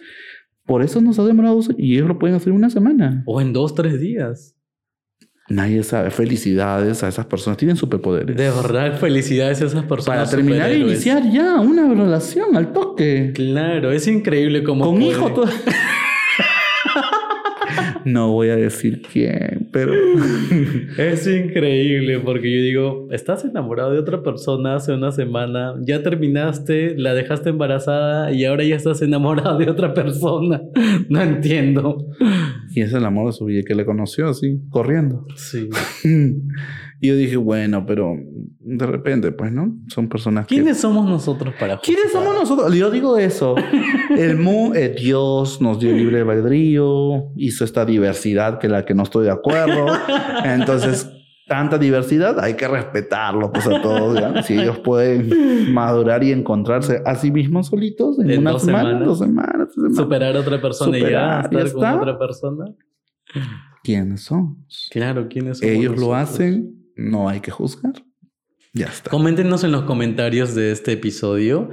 [0.65, 3.23] Por eso nos ha demorado y ellos lo pueden hacer en una semana.
[3.27, 4.55] O en dos, tres días.
[5.49, 6.11] Nadie sabe.
[6.11, 7.59] Felicidades a esas personas.
[7.59, 8.35] Tienen superpoderes.
[8.37, 10.29] De verdad, felicidades a esas personas.
[10.29, 13.33] Para terminar e iniciar ya una relación al toque.
[13.35, 14.87] Claro, es increíble cómo.
[14.87, 15.49] Con puede- hijo todo.
[18.05, 19.93] no voy a decir quién, pero
[20.99, 26.95] Es increíble porque yo digo, estás enamorado de otra persona hace una semana, ya terminaste,
[26.97, 30.61] la dejaste embarazada y ahora ya estás enamorado de otra persona.
[31.09, 32.07] No entiendo.
[32.75, 35.27] y es el amor de su vida que le conoció así, corriendo.
[35.37, 35.69] Sí.
[37.05, 38.17] y yo dije, bueno, pero
[38.61, 39.77] de repente, pues, ¿no?
[39.89, 42.25] Son personas que ¿Quiénes somos nosotros para ¿Quiénes juzgar?
[42.25, 42.75] somos nosotros?
[42.75, 43.55] Yo digo eso.
[44.17, 49.03] El mu, eh, Dios nos dio libre albedrío, hizo esta diversidad que la que no
[49.03, 49.87] estoy de acuerdo.
[50.45, 51.11] Entonces,
[51.47, 54.19] tanta diversidad, hay que respetarlo, pues a todos.
[54.19, 54.43] ¿ya?
[54.43, 58.89] Si ellos pueden madurar y encontrarse a sí mismos solitos en, En una dos semana,
[58.89, 59.07] semanas.
[59.09, 59.97] dos semanas, tres semanas.
[59.99, 62.65] Superar a otra persona y ya Superar, ya estar con otra persona.
[63.83, 64.65] ¿Quiénes son?
[64.91, 67.95] Claro, ¿quiénes somos Ellos lo hacen, no hay que juzgar.
[68.73, 69.11] Ya está.
[69.11, 71.71] Coméntenos en los comentarios de este episodio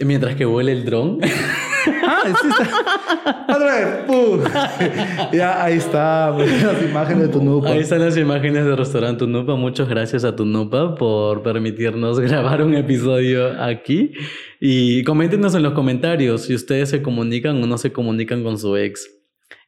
[0.00, 1.18] mientras que vuela el dron.
[2.06, 3.54] Ah, sí está.
[3.54, 4.04] Otra vez.
[4.06, 4.40] ¡pum!
[5.32, 6.32] ya, ahí está.
[6.34, 7.70] pues, Las imágenes de tu nupa.
[7.70, 9.56] Ahí están las imágenes del restaurante Tunupa.
[9.56, 14.12] Muchas gracias a Tunupa por permitirnos grabar un episodio aquí.
[14.60, 18.76] Y coméntenos en los comentarios si ustedes se comunican o no se comunican con su
[18.76, 19.08] ex.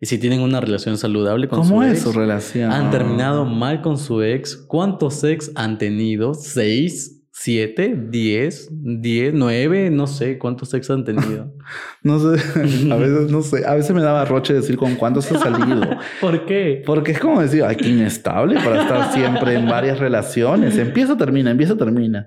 [0.01, 2.03] Y si tienen una relación saludable con ¿Cómo su es ex.
[2.03, 2.73] su relación?
[2.73, 4.57] ¿Han terminado mal con su ex?
[4.57, 6.33] ¿Cuántos ex han tenido?
[6.33, 7.19] ¿Seis?
[7.33, 7.97] ¿Siete?
[8.09, 8.69] ¿Diez?
[8.71, 9.33] ¿Diez?
[9.35, 9.91] ¿Nueve?
[9.91, 11.53] No sé cuántos ex han tenido.
[12.03, 12.43] No sé.
[12.91, 13.67] A veces no sé.
[13.67, 15.83] A veces me daba roche decir con cuántos he salido.
[16.23, 16.83] ¿Por qué?
[16.87, 20.79] Porque es como decir, ay, qué inestable para estar siempre en varias relaciones.
[20.79, 22.27] Empieza, termina, empieza, termina.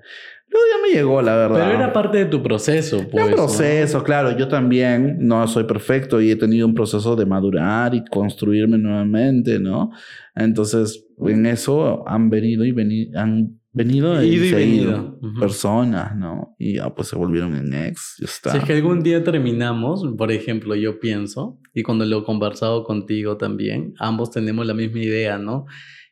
[0.54, 1.56] Luego ya me llegó, la verdad.
[1.66, 3.24] Pero era parte de tu proceso, Es pues.
[3.24, 3.36] un ¿no?
[3.36, 4.38] proceso, claro.
[4.38, 9.58] Yo también no soy perfecto y he tenido un proceso de madurar y construirme nuevamente,
[9.58, 9.90] ¿no?
[10.36, 15.18] Entonces, en eso han venido y veni- han venido y, y venido.
[15.20, 15.40] Ujú.
[15.40, 16.54] personas, ¿no?
[16.58, 18.16] Y ya pues se volvieron en ex.
[18.20, 18.50] Ya está.
[18.52, 22.84] Si es que algún día terminamos, por ejemplo, yo pienso, y cuando lo he conversado
[22.84, 25.66] contigo también, ambos tenemos la misma idea, ¿no?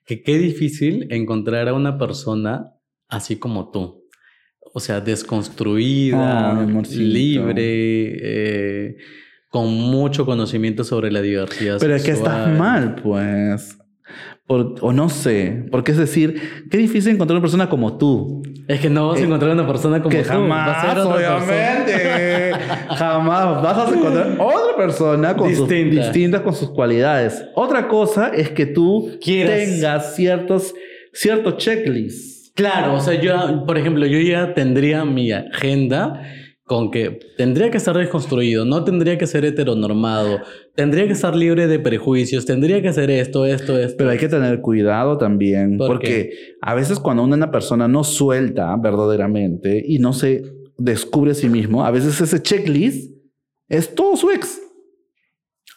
[0.05, 2.73] Que qué difícil encontrar a una persona
[3.09, 4.02] así como tú.
[4.75, 7.03] O sea, desconstruida, amorcito.
[7.03, 8.97] libre, eh,
[9.49, 12.59] con mucho conocimiento sobre la diversidad Pero es que estás sexual.
[12.59, 13.77] mal, pues.
[14.47, 15.67] Por- o no sé.
[15.71, 18.43] Porque es decir, qué difícil encontrar una persona como tú.
[18.67, 20.29] Es que no vas a Eh, encontrar una persona como que tú.
[20.29, 22.53] jamás, va a obviamente.
[22.97, 26.03] jamás vas a encontrar otra persona con sus, Distinta.
[26.03, 27.45] distintas con sus cualidades.
[27.55, 29.59] Otra cosa es que tú Quieras.
[29.59, 30.75] tengas ciertos,
[31.13, 32.32] ciertos checklists.
[32.55, 36.23] Claro, o sea, yo, por ejemplo, yo ya tendría mi agenda
[36.65, 40.39] con que tendría que estar desconstruido, no tendría que ser heteronormado,
[40.75, 43.97] tendría que estar libre de prejuicios, tendría que hacer esto, esto, esto.
[43.99, 46.31] Pero hay que tener cuidado también, ¿Por porque
[46.61, 50.45] a veces cuando una persona no suelta verdaderamente y no se
[50.79, 53.13] descubre a sí mismo, a veces ese checklist
[53.69, 54.61] es todo su ex.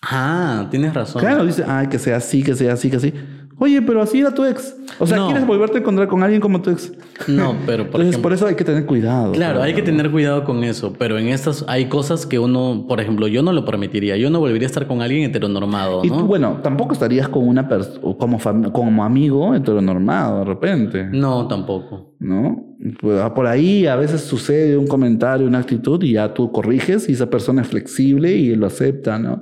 [0.02, 1.22] Ah, tienes razón.
[1.22, 3.14] Claro, dice, ay, que sea así, que sea así, que así.
[3.58, 4.76] Oye, pero así era tu ex.
[5.00, 5.28] O sea, No.
[5.28, 6.92] ¿quieres volverte a encontrar con alguien como tu ex?
[7.28, 9.32] No, pero por Entonces, ejemplo, por eso hay que tener cuidado.
[9.32, 13.00] Claro, hay que tener cuidado con eso, pero en estas hay cosas que uno, por
[13.00, 16.26] ejemplo, yo no lo permitiría, yo no volvería a estar con alguien heteronormado, Y tú,
[16.26, 18.38] bueno, tampoco estarías con una persona, como,
[18.72, 21.06] como amigo heteronormado de repente.
[21.12, 22.16] No, tampoco.
[22.20, 22.76] ¿no?
[23.00, 27.08] Pues, ah, Por ahí a veces sucede un comentario, una actitud y ya tú corriges
[27.10, 29.42] y esa persona es flexible y lo acepta, ¿no?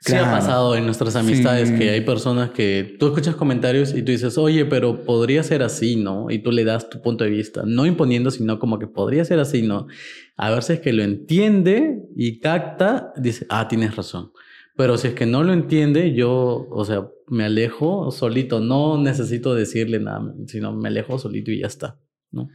[0.00, 0.30] Sí ha Claro.
[0.36, 1.74] pasado en nuestras amistades Sí.
[1.76, 5.96] que hay personas que tú escuchas comentarios y tú dices, oye, pero podría ser así,
[5.96, 6.30] ¿no?
[6.30, 9.40] Y tú le das tu punto de vista, no imponiendo, sino como que podría ser
[9.40, 9.88] así, ¿no?
[10.36, 14.30] A ver si es que lo entiende y capta, dice, ah, tienes razón.
[14.76, 19.56] Pero si es que no lo entiende, yo, o sea, me alejo solito, no necesito
[19.56, 21.98] decirle nada, sino me alejo solito y ya está,
[22.30, 22.48] ¿no?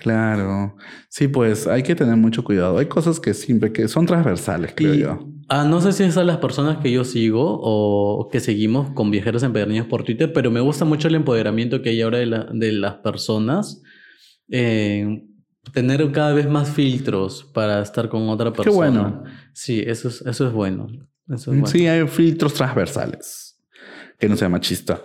[0.00, 0.76] Claro.
[1.08, 2.78] Sí, pues hay que tener mucho cuidado.
[2.78, 5.28] Hay cosas que siempre que son transversales, creo Y- yo.
[5.50, 9.10] Ah, no sé si esas son las personas que yo sigo o que seguimos con
[9.10, 12.48] viajeros empedernidos por Twitter, pero me gusta mucho el empoderamiento que hay ahora de, la-
[12.52, 13.82] de las personas.
[14.50, 15.24] eh,
[15.74, 18.74] tener cada vez más filtros para estar con otra persona.
[19.02, 19.24] bueno.
[19.52, 20.86] Sí, eso es, eso es bueno.
[21.28, 21.66] Eso es bueno.
[21.66, 23.60] Sí, hay filtros transversales.
[24.18, 25.02] Que no sea machista,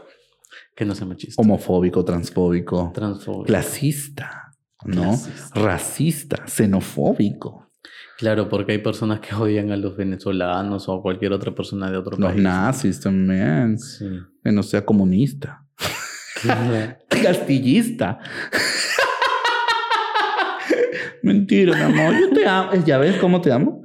[0.75, 1.41] Que no sea machista.
[1.41, 3.43] homofóbico, transfóbico, Transfóbico.
[3.43, 4.52] clasista,
[4.85, 5.01] ¿no?
[5.03, 5.59] Clasista.
[5.59, 7.71] Racista, xenofóbico.
[8.17, 11.97] Claro, porque hay personas que odian a los venezolanos o a cualquier otra persona de
[11.97, 12.41] otro Los país.
[12.43, 13.77] nazis también.
[13.79, 14.07] Sí.
[14.43, 15.65] Que no sea comunista.
[17.09, 18.19] Castillista.
[21.21, 22.19] Mentira, mi amor.
[22.19, 22.71] Yo te amo.
[22.85, 23.83] ¿Ya ves cómo te amo?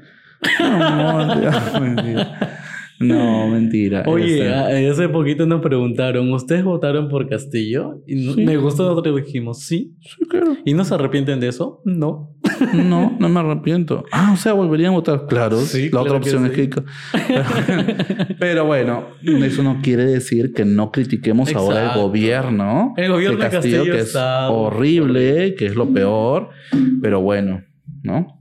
[0.60, 1.80] No, amor, te amo.
[1.80, 2.57] Mentira.
[3.00, 4.02] No, mentira.
[4.06, 4.48] Oye,
[4.88, 8.02] hace poquito nos preguntaron, ¿ustedes votaron por Castillo?
[8.06, 8.44] Y Sí.
[8.44, 9.94] me gustó, nosotros dijimos, sí.
[10.00, 10.56] sí, claro.
[10.64, 11.80] ¿Y no se arrepienten de eso?
[11.84, 12.34] No.
[12.74, 14.04] No, no me arrepiento.
[14.10, 15.26] Ah, o sea, volverían a votar.
[15.28, 15.58] Claro.
[15.58, 16.60] Sí, la otra que opción sí.
[16.60, 18.34] es que.
[18.38, 22.94] Pero bueno, eso no quiere decir que no critiquemos ahora el gobierno.
[22.96, 26.48] El gobierno de Castillo que es horrible, que es lo peor.
[27.00, 27.62] Pero bueno,
[28.02, 28.37] ¿no?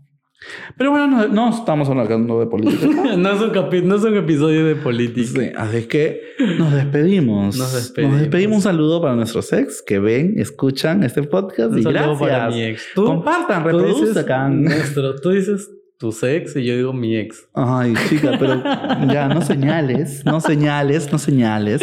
[0.78, 2.86] Pero bueno, no, no estamos hablando de política.
[3.18, 5.42] no, es un no es un episodio de política.
[5.42, 6.22] Sí, así que
[6.58, 7.58] nos despedimos.
[7.58, 8.58] Nos despedimos.
[8.58, 12.20] Un saludo para nuestros ex que ven, escuchan este podcast Un y saludo gracias.
[12.20, 12.86] para mi ex.
[12.94, 14.64] ¿Tú, Compartan, reproduzcan.
[14.64, 17.48] nuestro, tú dices tu ex y yo digo mi ex.
[17.56, 18.62] Ay, chica, pero
[19.12, 21.82] ya no señales, no señales, no señales.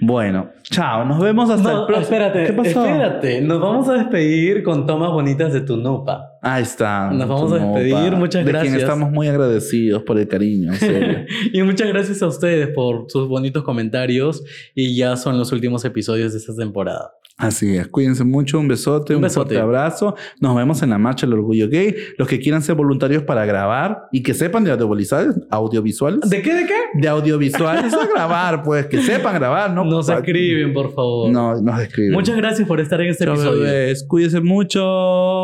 [0.00, 2.02] Bueno, chao, nos vemos hasta No, el próximo.
[2.16, 2.84] espérate, ¿Qué pasó?
[2.84, 3.40] espérate.
[3.42, 6.32] Nos vamos a despedir con tomas bonitas de tu nupa.
[6.44, 7.10] Ahí está.
[7.10, 8.82] Nos vamos a despedir, muchas de quien gracias.
[8.82, 11.18] estamos muy agradecidos por el cariño, en serio.
[11.52, 14.44] y muchas gracias a ustedes por sus bonitos comentarios.
[14.74, 17.12] Y ya son los últimos episodios de esta temporada.
[17.36, 19.54] Así es, cuídense mucho, un besote, Un besote.
[19.56, 20.14] fuerte abrazo.
[20.38, 21.92] Nos vemos en la marcha del orgullo gay.
[22.16, 26.54] Los que quieran ser voluntarios para grabar y que sepan de audiovisuales, audiovisuales, ¿De qué?
[26.54, 26.74] ¿De qué?
[26.94, 31.32] de audiovisuales a grabar, pues que sepan grabar, no Nos escriben, por favor.
[31.32, 32.12] No, nos escriben.
[32.12, 33.62] Muchas gracias por estar en este episodio.
[33.62, 34.04] bebés.
[34.06, 34.78] Cuídense mucho.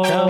[0.05, 0.29] Chao.